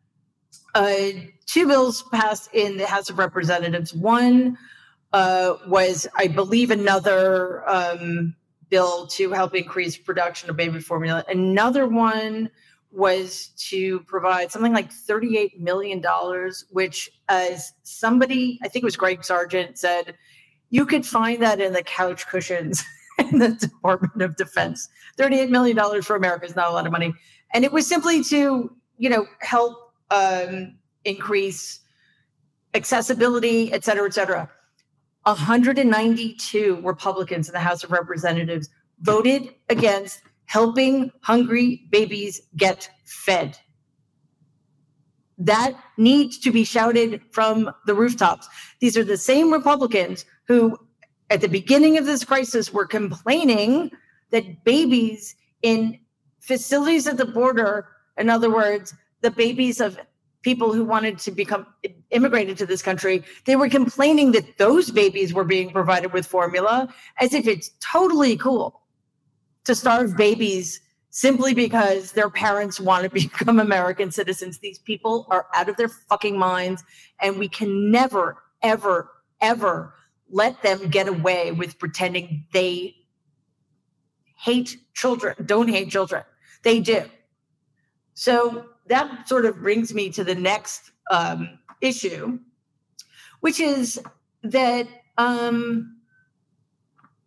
[0.72, 1.06] Uh,
[1.46, 3.92] two bills passed in the House of Representatives.
[3.92, 4.56] One
[5.12, 8.36] uh, was, I believe, another um,
[8.68, 11.24] bill to help increase production of baby formula.
[11.28, 12.50] Another one
[12.92, 16.02] was to provide something like $38 million,
[16.70, 20.14] which, as somebody, I think it was Greg Sargent, said,
[20.70, 22.82] you could find that in the couch cushions
[23.18, 24.88] in the Department of Defense.
[25.18, 27.12] $38 million for America is not a lot of money.
[27.54, 31.80] And it was simply to, you know, help um, increase
[32.74, 34.50] accessibility, et cetera, et cetera.
[35.24, 38.68] 192 Republicans in the House of Representatives
[39.00, 40.22] voted against
[40.52, 43.56] helping hungry babies get fed.
[45.38, 48.46] That needs to be shouted from the rooftops.
[48.78, 50.76] These are the same Republicans who,
[51.30, 53.92] at the beginning of this crisis, were complaining
[54.28, 55.98] that babies in
[56.40, 57.88] facilities at the border,
[58.18, 58.92] in other words,
[59.22, 59.98] the babies of
[60.42, 61.64] people who wanted to become
[62.10, 66.92] immigrated to this country, they were complaining that those babies were being provided with formula
[67.20, 68.81] as if it's totally cool
[69.64, 74.58] to starve babies simply because their parents want to become American citizens.
[74.58, 76.82] These people are out of their fucking minds,
[77.20, 79.10] and we can never, ever,
[79.40, 79.94] ever
[80.30, 82.96] let them get away with pretending they
[84.38, 86.24] hate children, don't hate children.
[86.62, 87.04] They do.
[88.14, 92.38] So that sort of brings me to the next um, issue,
[93.40, 94.00] which is
[94.42, 94.88] that
[95.18, 95.91] um,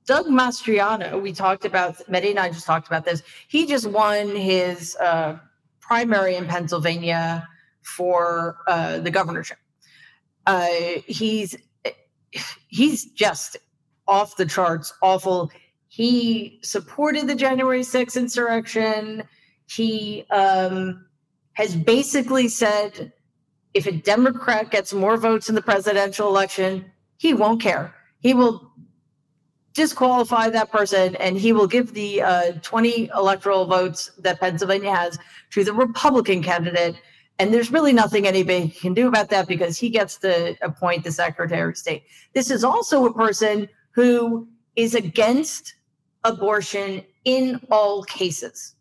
[0.06, 3.24] Doug Mastriano, we talked about, Mehdi and I just talked about this.
[3.48, 5.38] He just won his uh,
[5.80, 7.48] primary in Pennsylvania
[7.82, 9.58] for uh, the governorship.
[10.46, 10.68] Uh,
[11.08, 11.56] he's
[12.68, 13.58] he's just
[14.08, 15.52] off the charts, awful.
[15.88, 19.24] He supported the January 6th insurrection.
[19.68, 21.06] He um,
[21.54, 23.12] has basically said
[23.74, 27.94] if a Democrat gets more votes in the presidential election, he won't care.
[28.20, 28.72] He will
[29.76, 35.20] disqualify that person and he will give the uh, 20 electoral votes that Pennsylvania has
[35.52, 36.96] to the Republican candidate.
[37.38, 41.12] And there's really nothing anybody can do about that because he gets to appoint the
[41.12, 42.04] Secretary of State.
[42.34, 44.48] This is also a person who
[44.78, 45.76] is against
[46.24, 48.76] abortion in all cases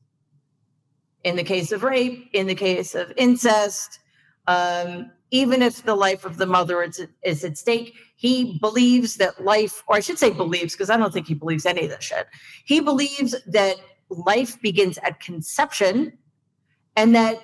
[1.25, 3.99] in the case of rape, in the case of incest,
[4.47, 9.45] um, even if the life of the mother is, is at stake, he believes that
[9.45, 12.05] life, or I should say believes, because I don't think he believes any of this
[12.05, 12.29] shit.
[12.65, 13.77] He believes that
[14.09, 16.17] life begins at conception
[16.95, 17.41] and that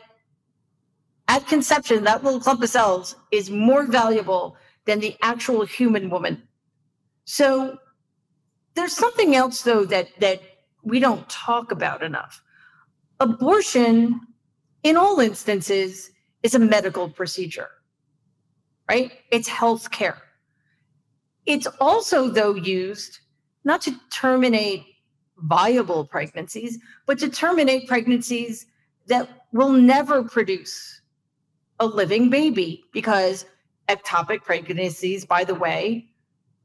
[1.26, 6.46] at conception, that little clump of cells is more valuable than the actual human woman.
[7.24, 7.76] So
[8.74, 10.40] there's something else though that that
[10.84, 12.40] we don't talk about enough
[13.18, 14.20] abortion,
[14.84, 16.10] in all instances,
[16.42, 17.68] is a medical procedure,
[18.90, 19.12] right?
[19.30, 20.18] It's health care.
[21.46, 23.20] It's also, though, used
[23.62, 24.84] not to terminate
[25.36, 26.76] viable pregnancies,
[27.06, 28.66] but to terminate pregnancies
[29.06, 31.02] that will never produce
[31.78, 33.46] a living baby because
[33.88, 36.06] ectopic pregnancies, by the way,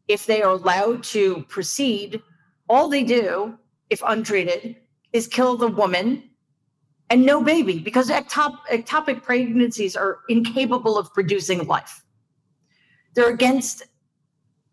[0.08, 2.22] if they are allowed to proceed,
[2.68, 3.56] all they do,
[3.92, 4.76] if untreated,
[5.14, 6.24] is kill the woman
[7.12, 12.02] and no baby because ectop- ectopic pregnancies are incapable of producing life.
[13.16, 13.84] They're against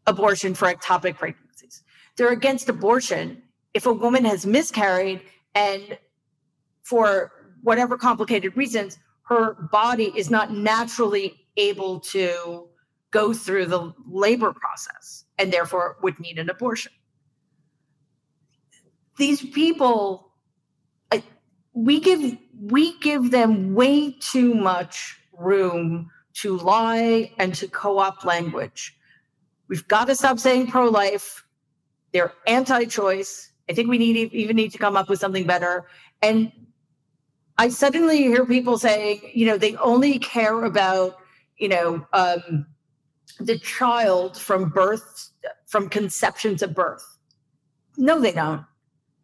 [0.07, 1.83] abortion for ectopic pregnancies.
[2.17, 3.43] They're against abortion
[3.75, 5.23] if a woman has miscarried
[5.55, 5.99] and
[6.83, 7.33] for
[7.63, 12.69] whatever complicated reasons, her body is not naturally able to
[13.13, 16.93] go through the labor process and therefore would need an abortion.
[19.17, 20.33] These people
[21.75, 28.97] we give we give them way too much room to lie and to co-opt language.
[29.69, 31.45] We've got to stop saying pro-life.
[32.13, 33.53] They're anti-choice.
[33.69, 35.87] I think we need even need to come up with something better.
[36.21, 36.53] And
[37.59, 41.17] I suddenly hear people saying, you know, they only care about,
[41.57, 42.67] you know, um,
[43.39, 45.31] the child from birth,
[45.67, 47.05] from conception to birth.
[47.97, 48.65] No, they don't.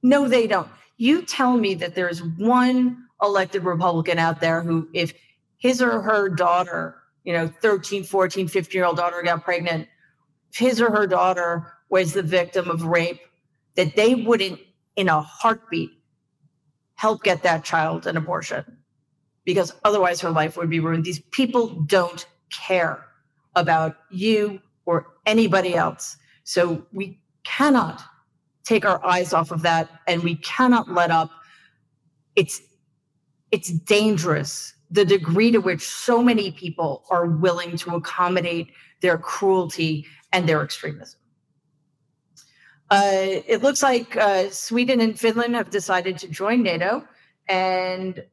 [0.02, 5.14] No, they don't you tell me that there's one elected Republican out there who, if
[5.58, 9.86] his or her daughter, you know, 13, 14, 15 year old daughter got pregnant,
[10.54, 13.20] his or her daughter was the victim of rape,
[13.76, 14.60] that they wouldn't,
[14.96, 15.90] in a heartbeat,
[16.94, 18.64] help get that child an abortion
[19.44, 21.04] because otherwise her life would be ruined.
[21.04, 23.04] These people don't care
[23.54, 26.16] about you or anybody else.
[26.44, 28.02] So we cannot
[28.64, 31.30] take our eyes off of that and we cannot let up
[32.36, 32.60] it's
[33.50, 38.68] it's dangerous the degree to which so many people are willing to accommodate
[39.00, 41.18] their cruelty and their extremism
[42.90, 47.04] uh, it looks like uh, Sweden and Finland have decided to join NATO,
[47.48, 48.24] and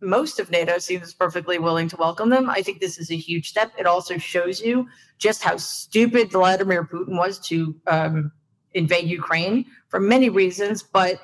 [0.00, 2.48] most of NATO seems perfectly willing to welcome them.
[2.48, 3.72] I think this is a huge step.
[3.78, 4.88] It also shows you
[5.18, 8.32] just how stupid Vladimir Putin was to um,
[8.72, 11.20] invade Ukraine for many reasons, but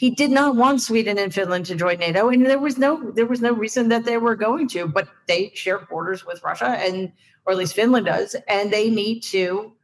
[0.00, 3.26] he did not want Sweden and Finland to join NATO, and there was no there
[3.26, 4.86] was no reason that they were going to.
[4.86, 7.12] But they share borders with Russia, and
[7.44, 9.74] or at least Finland does, and they need to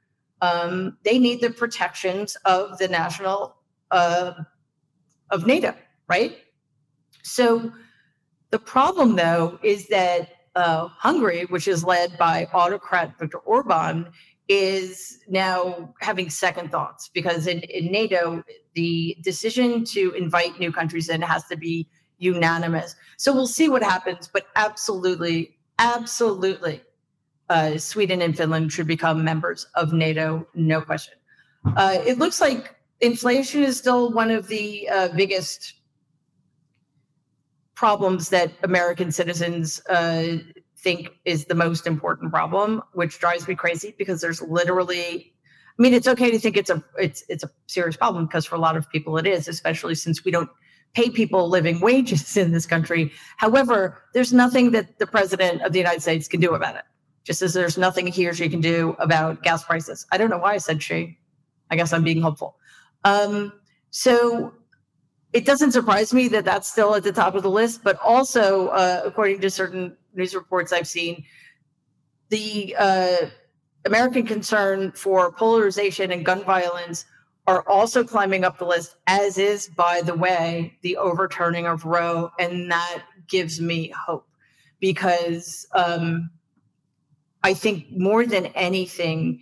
[0.41, 3.57] um, they need the protections of the national
[3.91, 4.33] uh,
[5.33, 5.75] of NATO,
[6.09, 6.39] right?
[7.23, 7.71] So
[8.49, 14.11] the problem, though, is that uh, Hungary, which is led by autocrat Viktor Orban,
[14.49, 18.43] is now having second thoughts because in, in NATO,
[18.77, 22.95] the decision to invite new countries in has to be unanimous.
[23.17, 26.83] So we'll see what happens, but absolutely, absolutely,
[27.49, 31.15] uh, Sweden and Finland should become members of NATO, no question.
[31.77, 35.75] Uh, it looks like inflation is still one of the uh, biggest
[37.75, 40.37] problems that American citizens uh,
[40.79, 45.35] think is the most important problem, which drives me crazy because there's literally
[45.79, 48.55] I mean, it's okay to think it's a it's it's a serious problem because for
[48.55, 50.49] a lot of people it is, especially since we don't
[50.95, 53.13] pay people living wages in this country.
[53.37, 56.85] However, there's nothing that the president of the United States can do about it.
[57.25, 60.07] Just as there's nothing he or she can do about gas prices.
[60.13, 61.19] I don't know why I said she.
[61.71, 62.57] I guess I'm being hopeful.
[63.05, 63.53] Um,
[63.91, 64.55] so
[65.33, 67.83] it doesn't surprise me that that's still at the top of the list.
[67.83, 71.25] But also, uh, according to certain news reports I've seen,
[72.31, 73.17] the uh,
[73.87, 77.05] American concern for polarization and gun violence
[77.47, 82.31] are also climbing up the list, as is, by the way, the overturning of Roe.
[82.39, 84.27] And that gives me hope
[84.81, 86.29] because um,
[87.45, 89.41] I think more than anything,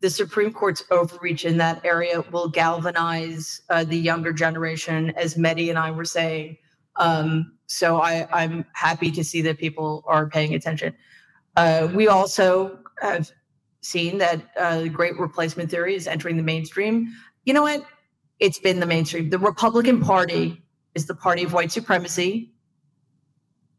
[0.00, 5.68] the Supreme Court's overreach in that area will galvanize uh, the younger generation, as Mehdi
[5.68, 6.56] and I were saying.
[6.96, 10.94] Um, so I, am happy to see that people are paying attention.
[11.56, 13.30] Uh, we also have
[13.86, 17.14] seen that uh, great replacement theory is entering the mainstream.
[17.44, 17.84] You know what?
[18.40, 19.30] It's been the mainstream.
[19.30, 20.62] The Republican Party
[20.94, 22.52] is the party of white supremacy.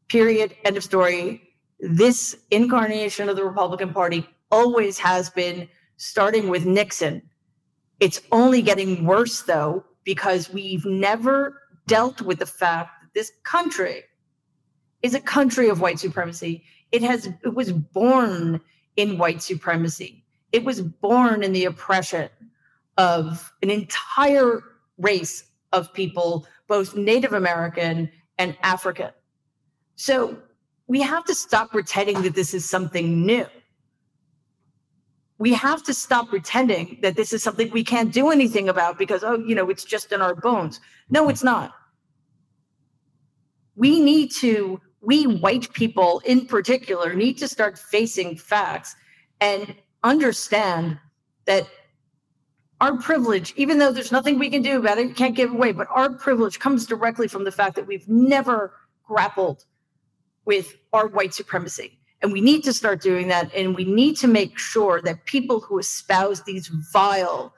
[0.07, 0.55] Period.
[0.63, 1.41] End of story.
[1.79, 7.21] This incarnation of the Republican Party always has been starting with Nixon.
[7.99, 14.03] It's only getting worse, though, because we've never dealt with the fact that this country
[15.01, 16.63] is a country of white supremacy.
[16.91, 18.61] It has it was born
[18.97, 20.23] in white supremacy.
[20.51, 22.29] It was born in the oppression
[22.97, 24.61] of an entire
[24.97, 29.11] race of people, both Native American and African.
[29.95, 30.37] So
[30.87, 33.47] we have to stop pretending that this is something new
[35.39, 39.23] we have to stop pretending that this is something we can't do anything about because,
[39.23, 40.79] oh, you know, it's just in our bones.
[41.09, 41.73] No, it's not.
[43.75, 48.95] We need to, we white people in particular, need to start facing facts
[49.39, 50.99] and understand
[51.45, 51.67] that
[52.81, 55.87] our privilege, even though there's nothing we can do about it, can't give away, but
[55.89, 58.73] our privilege comes directly from the fact that we've never
[59.03, 59.65] grappled
[60.45, 61.99] with our white supremacy.
[62.21, 63.53] And we need to start doing that.
[63.53, 67.53] And we need to make sure that people who espouse these vile,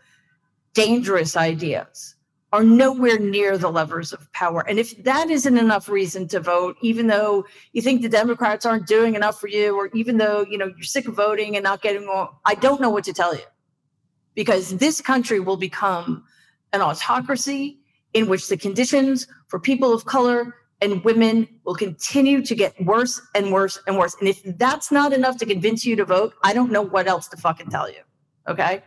[0.73, 2.15] dangerous ideas
[2.51, 4.67] are nowhere near the levers of power.
[4.67, 8.87] And if that isn't enough reason to vote, even though you think the Democrats aren't
[8.87, 11.81] doing enough for you, or even though you know you're sick of voting and not
[11.81, 13.43] getting all, I don't know what to tell you.
[14.33, 16.23] Because this country will become
[16.73, 17.79] an autocracy
[18.13, 23.21] in which the conditions for people of color and women will continue to get worse
[23.35, 24.15] and worse and worse.
[24.19, 27.27] And if that's not enough to convince you to vote, I don't know what else
[27.29, 27.99] to fucking tell you.
[28.47, 28.81] Okay.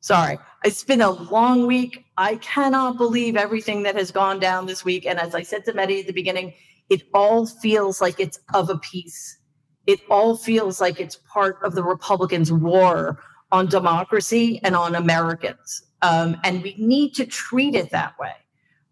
[0.00, 0.38] Sorry.
[0.64, 2.04] It's been a long week.
[2.16, 5.06] I cannot believe everything that has gone down this week.
[5.06, 6.54] And as I said to Mehdi at the beginning,
[6.88, 9.38] it all feels like it's of a piece.
[9.86, 13.20] It all feels like it's part of the Republicans' war
[13.50, 15.82] on democracy and on Americans.
[16.02, 18.32] Um, and we need to treat it that way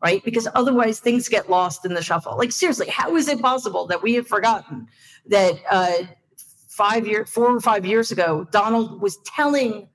[0.03, 0.23] right?
[0.25, 2.37] Because otherwise things get lost in the shuffle.
[2.37, 4.87] Like seriously, how is it possible that we have forgotten
[5.27, 5.93] that uh,
[6.69, 9.89] five years, four or five years ago, Donald was telling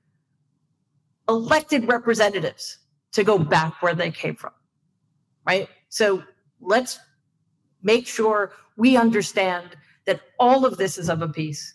[1.28, 2.78] elected representatives
[3.12, 4.52] to go back where they came from,
[5.46, 5.68] right?
[5.88, 6.22] So
[6.60, 6.98] let's
[7.82, 11.74] make sure we understand that all of this is of a piece,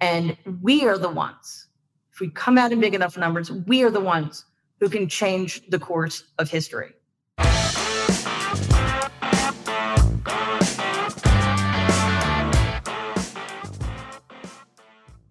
[0.00, 1.68] and we are the ones.
[2.12, 4.44] If we come out in big enough numbers, we are the ones
[4.80, 6.92] who can change the course of history.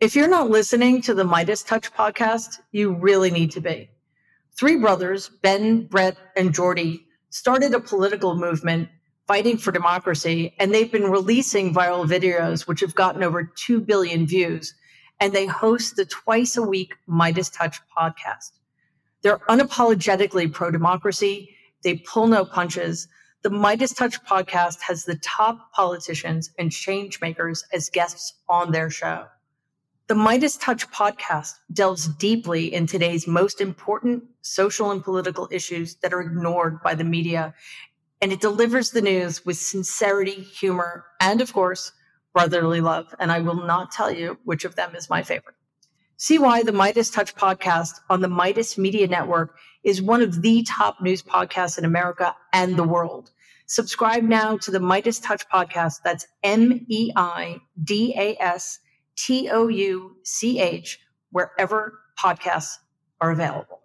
[0.01, 3.87] If you're not listening to the MeidasTouch podcast, you really need to be.
[4.57, 8.89] Three brothers, Ben, Brett, and Jordy, started a political movement
[9.27, 10.55] fighting for democracy.
[10.57, 14.73] And they've been releasing viral videos, which have gotten over 2 billion views.
[15.19, 18.53] And they host the twice a week MeidasTouch podcast.
[19.21, 21.55] They're unapologetically pro democracy.
[21.83, 23.07] They pull no punches.
[23.43, 29.27] The MeidasTouch podcast has the top politicians and change makers as guests on their show.
[30.11, 36.19] The MeidasTouch podcast delves deeply in today's most important social and political issues that are
[36.19, 37.53] ignored by the media,
[38.21, 41.93] and it delivers the news with sincerity, humor, and of course,
[42.33, 43.15] brotherly love.
[43.19, 45.55] And I will not tell you which of them is my favorite.
[46.17, 49.55] See why the MeidasTouch podcast on the Meidas Media Network
[49.85, 53.31] is one of the top news podcasts in America and the world.
[53.65, 56.01] Subscribe now to the MeidasTouch podcast.
[56.03, 58.79] That's M E I D A S
[59.17, 60.99] T O U C H,
[61.31, 62.77] wherever podcasts
[63.19, 63.79] are available.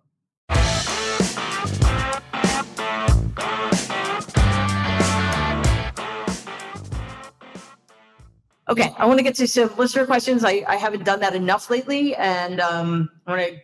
[8.68, 10.44] Okay, I want to get to some listener questions.
[10.44, 13.60] I, I haven't done that enough lately, and um, I want to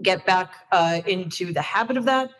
[0.00, 2.30] get back uh, into the habit of that.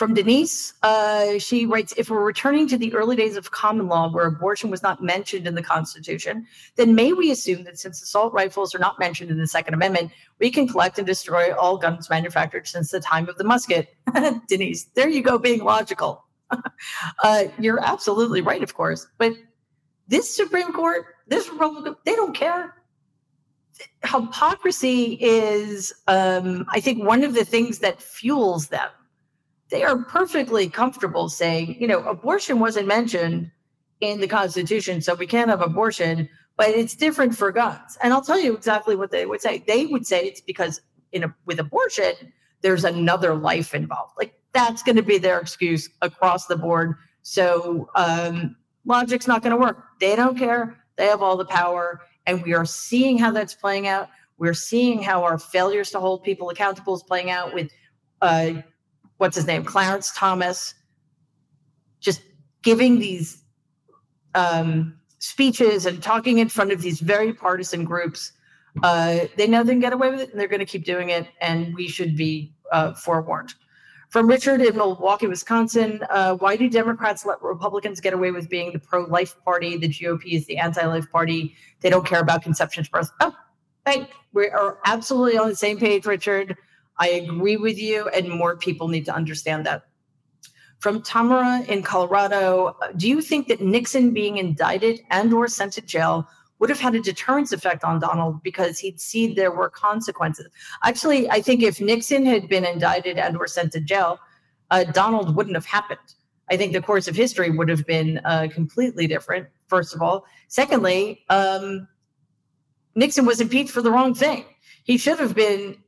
[0.00, 4.10] From Denise, uh, she writes If we're returning to the early days of common law
[4.10, 6.46] where abortion was not mentioned in the Constitution,
[6.76, 10.10] then may we assume that since assault rifles are not mentioned in the Second Amendment,
[10.38, 13.94] we can collect and destroy all guns manufactured since the time of the musket?
[14.48, 16.24] Denise, there you go, being logical.
[17.22, 19.06] uh, you're absolutely right, of course.
[19.18, 19.34] But
[20.08, 22.74] this Supreme Court, this Republican, they don't care.
[24.02, 28.88] Hypocrisy is, um, I think, one of the things that fuels them.
[29.70, 33.50] They are perfectly comfortable saying, you know, abortion wasn't mentioned
[34.00, 37.96] in the Constitution, so we can't have abortion, but it's different for guns.
[38.02, 39.62] And I'll tell you exactly what they would say.
[39.66, 40.80] They would say it's because
[41.12, 42.14] in a, with abortion,
[42.62, 44.14] there's another life involved.
[44.18, 46.96] Like that's going to be their excuse across the board.
[47.22, 49.84] So um, logic's not going to work.
[50.00, 50.76] They don't care.
[50.96, 52.00] They have all the power.
[52.26, 54.08] And we are seeing how that's playing out.
[54.38, 57.70] We're seeing how our failures to hold people accountable is playing out with,
[58.22, 58.62] uh,
[59.20, 60.72] what's his name, Clarence Thomas,
[62.00, 62.22] just
[62.62, 63.44] giving these
[64.34, 68.32] um, speeches and talking in front of these very partisan groups.
[68.82, 71.10] Uh, they know they can get away with it and they're going to keep doing
[71.10, 71.28] it.
[71.42, 73.52] And we should be uh, forewarned.
[74.08, 78.72] From Richard in Milwaukee, Wisconsin, uh, why do Democrats let Republicans get away with being
[78.72, 79.76] the pro life party?
[79.76, 81.54] The GOP is the anti life party.
[81.80, 83.10] They don't care about conception to birth.
[83.20, 83.36] Oh,
[83.84, 86.56] hey, we are absolutely on the same page, Richard.
[87.00, 89.86] I agree with you, and more people need to understand that.
[90.78, 95.82] From Tamara in Colorado, do you think that Nixon being indicted and or sent to
[95.82, 96.28] jail
[96.60, 100.46] would have had a deterrence effect on Donald because he'd see there were consequences.
[100.84, 104.20] Actually, I think if Nixon had been indicted and were sent to jail,
[104.70, 106.14] uh, Donald wouldn't have happened.
[106.50, 110.26] I think the course of history would have been uh, completely different, first of all.
[110.48, 111.88] Secondly, um,
[112.94, 114.44] Nixon was impeached for the wrong thing.
[114.84, 115.78] He should have been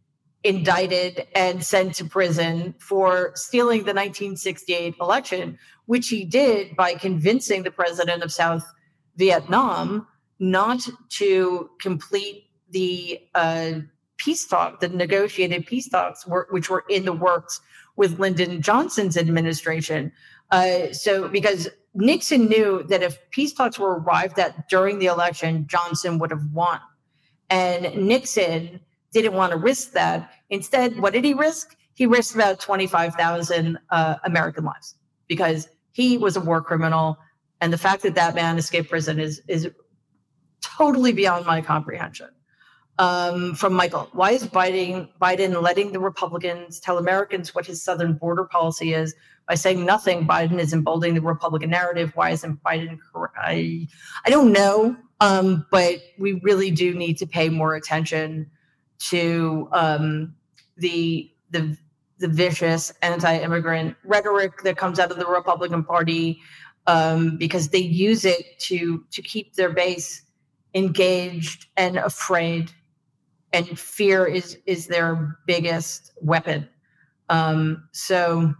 [0.44, 7.62] indicted and sent to prison for stealing the 1968 election, which he did by convincing
[7.62, 8.64] the president of South
[9.16, 10.06] Vietnam
[10.38, 10.80] not
[11.10, 13.72] to complete the uh,
[14.16, 17.60] peace talk, the negotiated peace talks, which were in the works
[17.96, 20.12] with Lyndon Johnson's administration.
[20.50, 25.66] Uh, so, because Nixon knew that if peace talks were arrived at during the election,
[25.68, 26.80] Johnson would have won.
[27.50, 28.80] And Nixon
[29.12, 30.32] didn't want to risk that.
[30.50, 31.76] Instead, what did he risk?
[31.94, 34.96] He risked about 25,000 uh, American lives
[35.28, 37.18] because he was a war criminal.
[37.60, 39.70] And the fact that that man escaped prison is, is
[40.62, 42.28] totally beyond my comprehension.
[42.98, 48.14] Um, from Michael, why is Biden Biden letting the Republicans tell Americans what his southern
[48.14, 49.14] border policy is
[49.48, 50.26] by saying nothing?
[50.26, 52.12] Biden is emboldening the Republican narrative.
[52.14, 52.98] Why isn't Biden?
[53.36, 53.88] I
[54.26, 58.50] I don't know, um, but we really do need to pay more attention
[59.10, 60.34] to um,
[60.76, 61.76] the the
[62.18, 66.40] the vicious anti-immigrant rhetoric that comes out of the Republican Party
[66.86, 70.22] um, because they use it to to keep their base
[70.74, 72.70] engaged and afraid
[73.52, 76.68] and fear is is their biggest weapon.
[77.28, 78.54] Um, so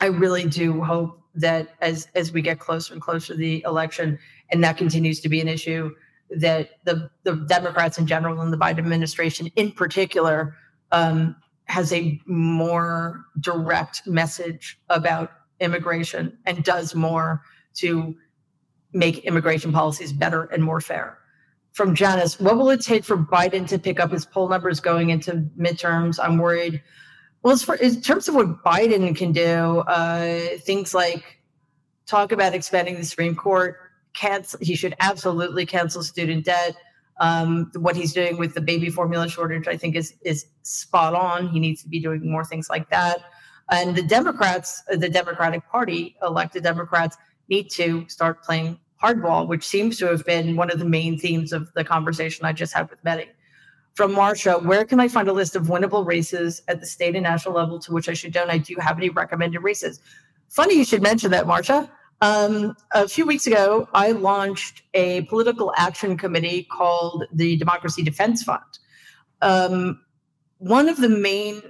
[0.00, 4.18] i really do hope that as as we get closer and closer to the election
[4.50, 5.90] and that continues to be an issue
[6.30, 10.56] that the the democrats in general and the biden administration in particular
[10.92, 17.42] um, has a more direct message about immigration and does more
[17.74, 18.14] to
[18.92, 21.18] make immigration policies better and more fair
[21.76, 25.10] from Janice, what will it take for Biden to pick up his poll numbers going
[25.10, 26.18] into midterms?
[26.20, 26.82] I'm worried.
[27.42, 31.42] Well, in terms of what Biden can do, uh, things like
[32.06, 33.76] talk about expanding the Supreme Court.
[34.16, 36.76] Cancel, he should absolutely cancel student debt.
[37.18, 41.48] Um, what he's doing with the baby formula shortage, I think, is is spot on.
[41.48, 43.20] He needs to be doing more things like that.
[43.70, 47.16] And the Democrats, the Democratic Party, elected Democrats,
[47.48, 51.52] need to start playing hardball, which seems to have been one of the main themes
[51.52, 53.28] of the conversation I just had with Mehdi.
[53.94, 57.22] From Marsha, where can I find a list of winnable races at the state and
[57.22, 58.64] national level to which I should donate?
[58.64, 60.00] Do you have any recommended races?
[60.48, 61.90] Funny you should mention that, Marsha.
[62.20, 68.42] Um, a few weeks ago, I launched a political action committee called the Democracy Defense
[68.42, 68.62] Fund.
[69.42, 70.00] Um,
[70.58, 71.60] one of the main,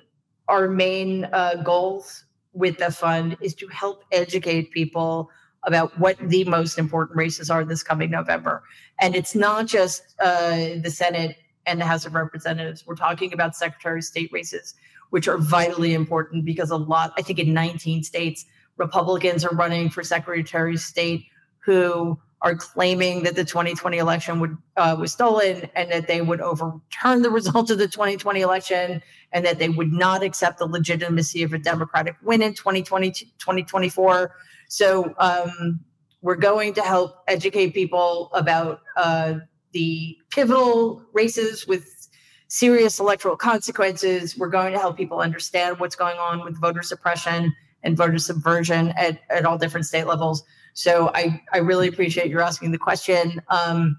[0.48, 5.30] our main uh, goals with the fund is to help educate people
[5.64, 8.62] about what the most important races are this coming November.
[9.00, 11.36] And it's not just uh, the Senate
[11.66, 12.86] and the House of Representatives.
[12.86, 14.74] We're talking about Secretary of State races,
[15.10, 18.46] which are vitally important because a lot, I think in 19 states,
[18.76, 21.26] Republicans are running for Secretary of State
[21.58, 26.40] who are claiming that the 2020 election would uh, was stolen and that they would
[26.40, 29.02] overturn the results of the 2020 election
[29.32, 34.34] and that they would not accept the legitimacy of a Democratic win in 2020 2024.
[34.68, 35.80] So um,
[36.22, 39.34] we're going to help educate people about uh,
[39.72, 42.08] the pivotal races with
[42.48, 44.36] serious electoral consequences.
[44.36, 48.88] We're going to help people understand what's going on with voter suppression and voter subversion
[48.96, 50.42] at, at all different state levels.
[50.74, 53.40] So I, I really appreciate you asking the question.
[53.48, 53.98] Um,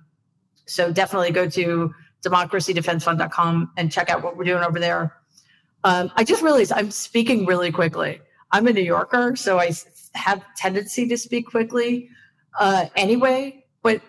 [0.65, 1.93] so definitely go to
[2.25, 5.13] democracydefensefund.com and check out what we're doing over there.
[5.83, 8.19] Um, I just realized I'm speaking really quickly.
[8.51, 9.71] I'm a New Yorker, so I
[10.13, 12.09] have tendency to speak quickly
[12.59, 13.65] uh, anyway.
[13.83, 14.01] But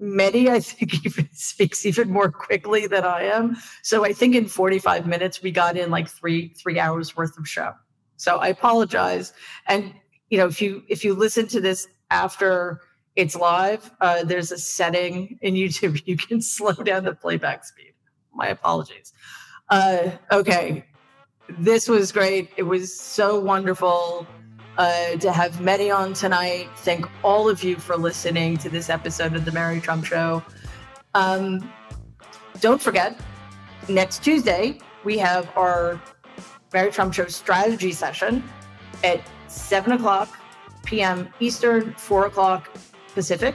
[0.00, 3.56] Mehdi, I think, even speaks even more quickly than I am.
[3.82, 7.48] So I think in 45 minutes we got in like three three hours worth of
[7.48, 7.72] show.
[8.18, 9.32] So I apologize.
[9.66, 9.94] And
[10.28, 12.82] you know, if you if you listen to this after
[13.16, 17.94] it's live, uh, there's a setting in YouTube you can slow down the playback speed.
[18.34, 19.12] My apologies.
[19.70, 20.84] Uh, okay,
[21.58, 22.50] this was great.
[22.56, 24.26] It was so wonderful
[24.76, 26.68] uh, to have Mehdi on tonight.
[26.78, 30.42] Thank all of you for listening to this episode of the Mary Trump Show.
[31.14, 31.70] Um,
[32.60, 33.18] don't forget,
[33.88, 36.00] next Tuesday, we have our
[36.72, 38.44] Mary Trump Show strategy session
[39.04, 40.28] at 7 o'clock
[40.84, 41.28] p.m.
[41.40, 42.70] Eastern, 4 o'clock
[43.14, 43.54] Pacific.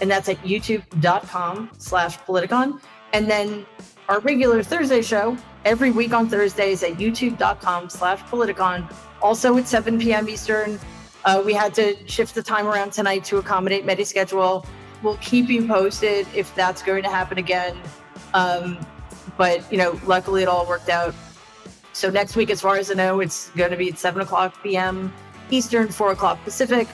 [0.00, 2.80] And that's at youtube.com slash politicon.
[3.12, 3.66] And then
[4.08, 8.90] our regular Thursday show every week on Thursdays at youtube.com slash politicon
[9.20, 10.28] also at 7 p.m.
[10.28, 10.78] Eastern.
[11.24, 14.64] Uh, we had to shift the time around tonight to accommodate Mehdi's schedule.
[15.02, 17.78] We'll keep you posted if that's going to happen again.
[18.32, 18.78] Um,
[19.36, 21.14] but, you know, luckily it all worked out.
[21.92, 24.54] So next week, as far as I know, it's going to be at 7 o'clock
[24.62, 25.12] p.m.
[25.50, 26.88] Eastern, 4 o'clock Pacific.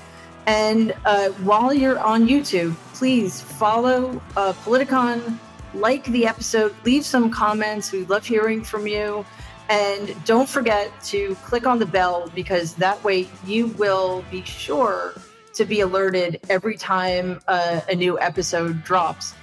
[0.47, 5.39] And uh, while you're on YouTube, please follow uh, Politicon,
[5.75, 7.93] like the episode, leave some comments.
[7.93, 9.25] We love hearing from you.
[9.69, 15.15] And don't forget to click on the bell because that way you will be sure
[15.55, 19.35] to be alerted every time uh, a new episode drops.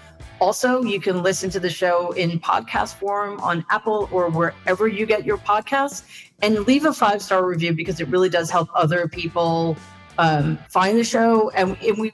[0.44, 5.06] Also, you can listen to the show in podcast form on Apple or wherever you
[5.06, 6.04] get your podcasts
[6.41, 9.78] and leave a five star review because it really does help other people
[10.18, 11.50] um, find the show.
[11.52, 12.12] And, and we,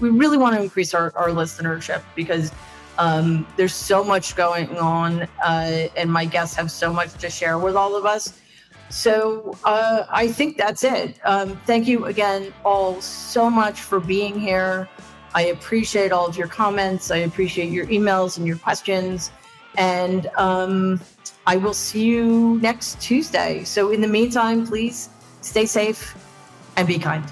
[0.00, 2.50] we really want to increase our, our listenership because
[2.96, 7.58] um, there's so much going on, uh, and my guests have so much to share
[7.58, 8.40] with all of us.
[8.88, 11.20] So uh, I think that's it.
[11.26, 14.88] Um, thank you again, all, so much for being here.
[15.34, 17.10] I appreciate all of your comments.
[17.10, 19.32] I appreciate your emails and your questions.
[19.76, 21.00] And um,
[21.46, 23.64] I will see you next Tuesday.
[23.64, 25.08] So, in the meantime, please
[25.40, 26.16] stay safe
[26.76, 27.24] and be kind.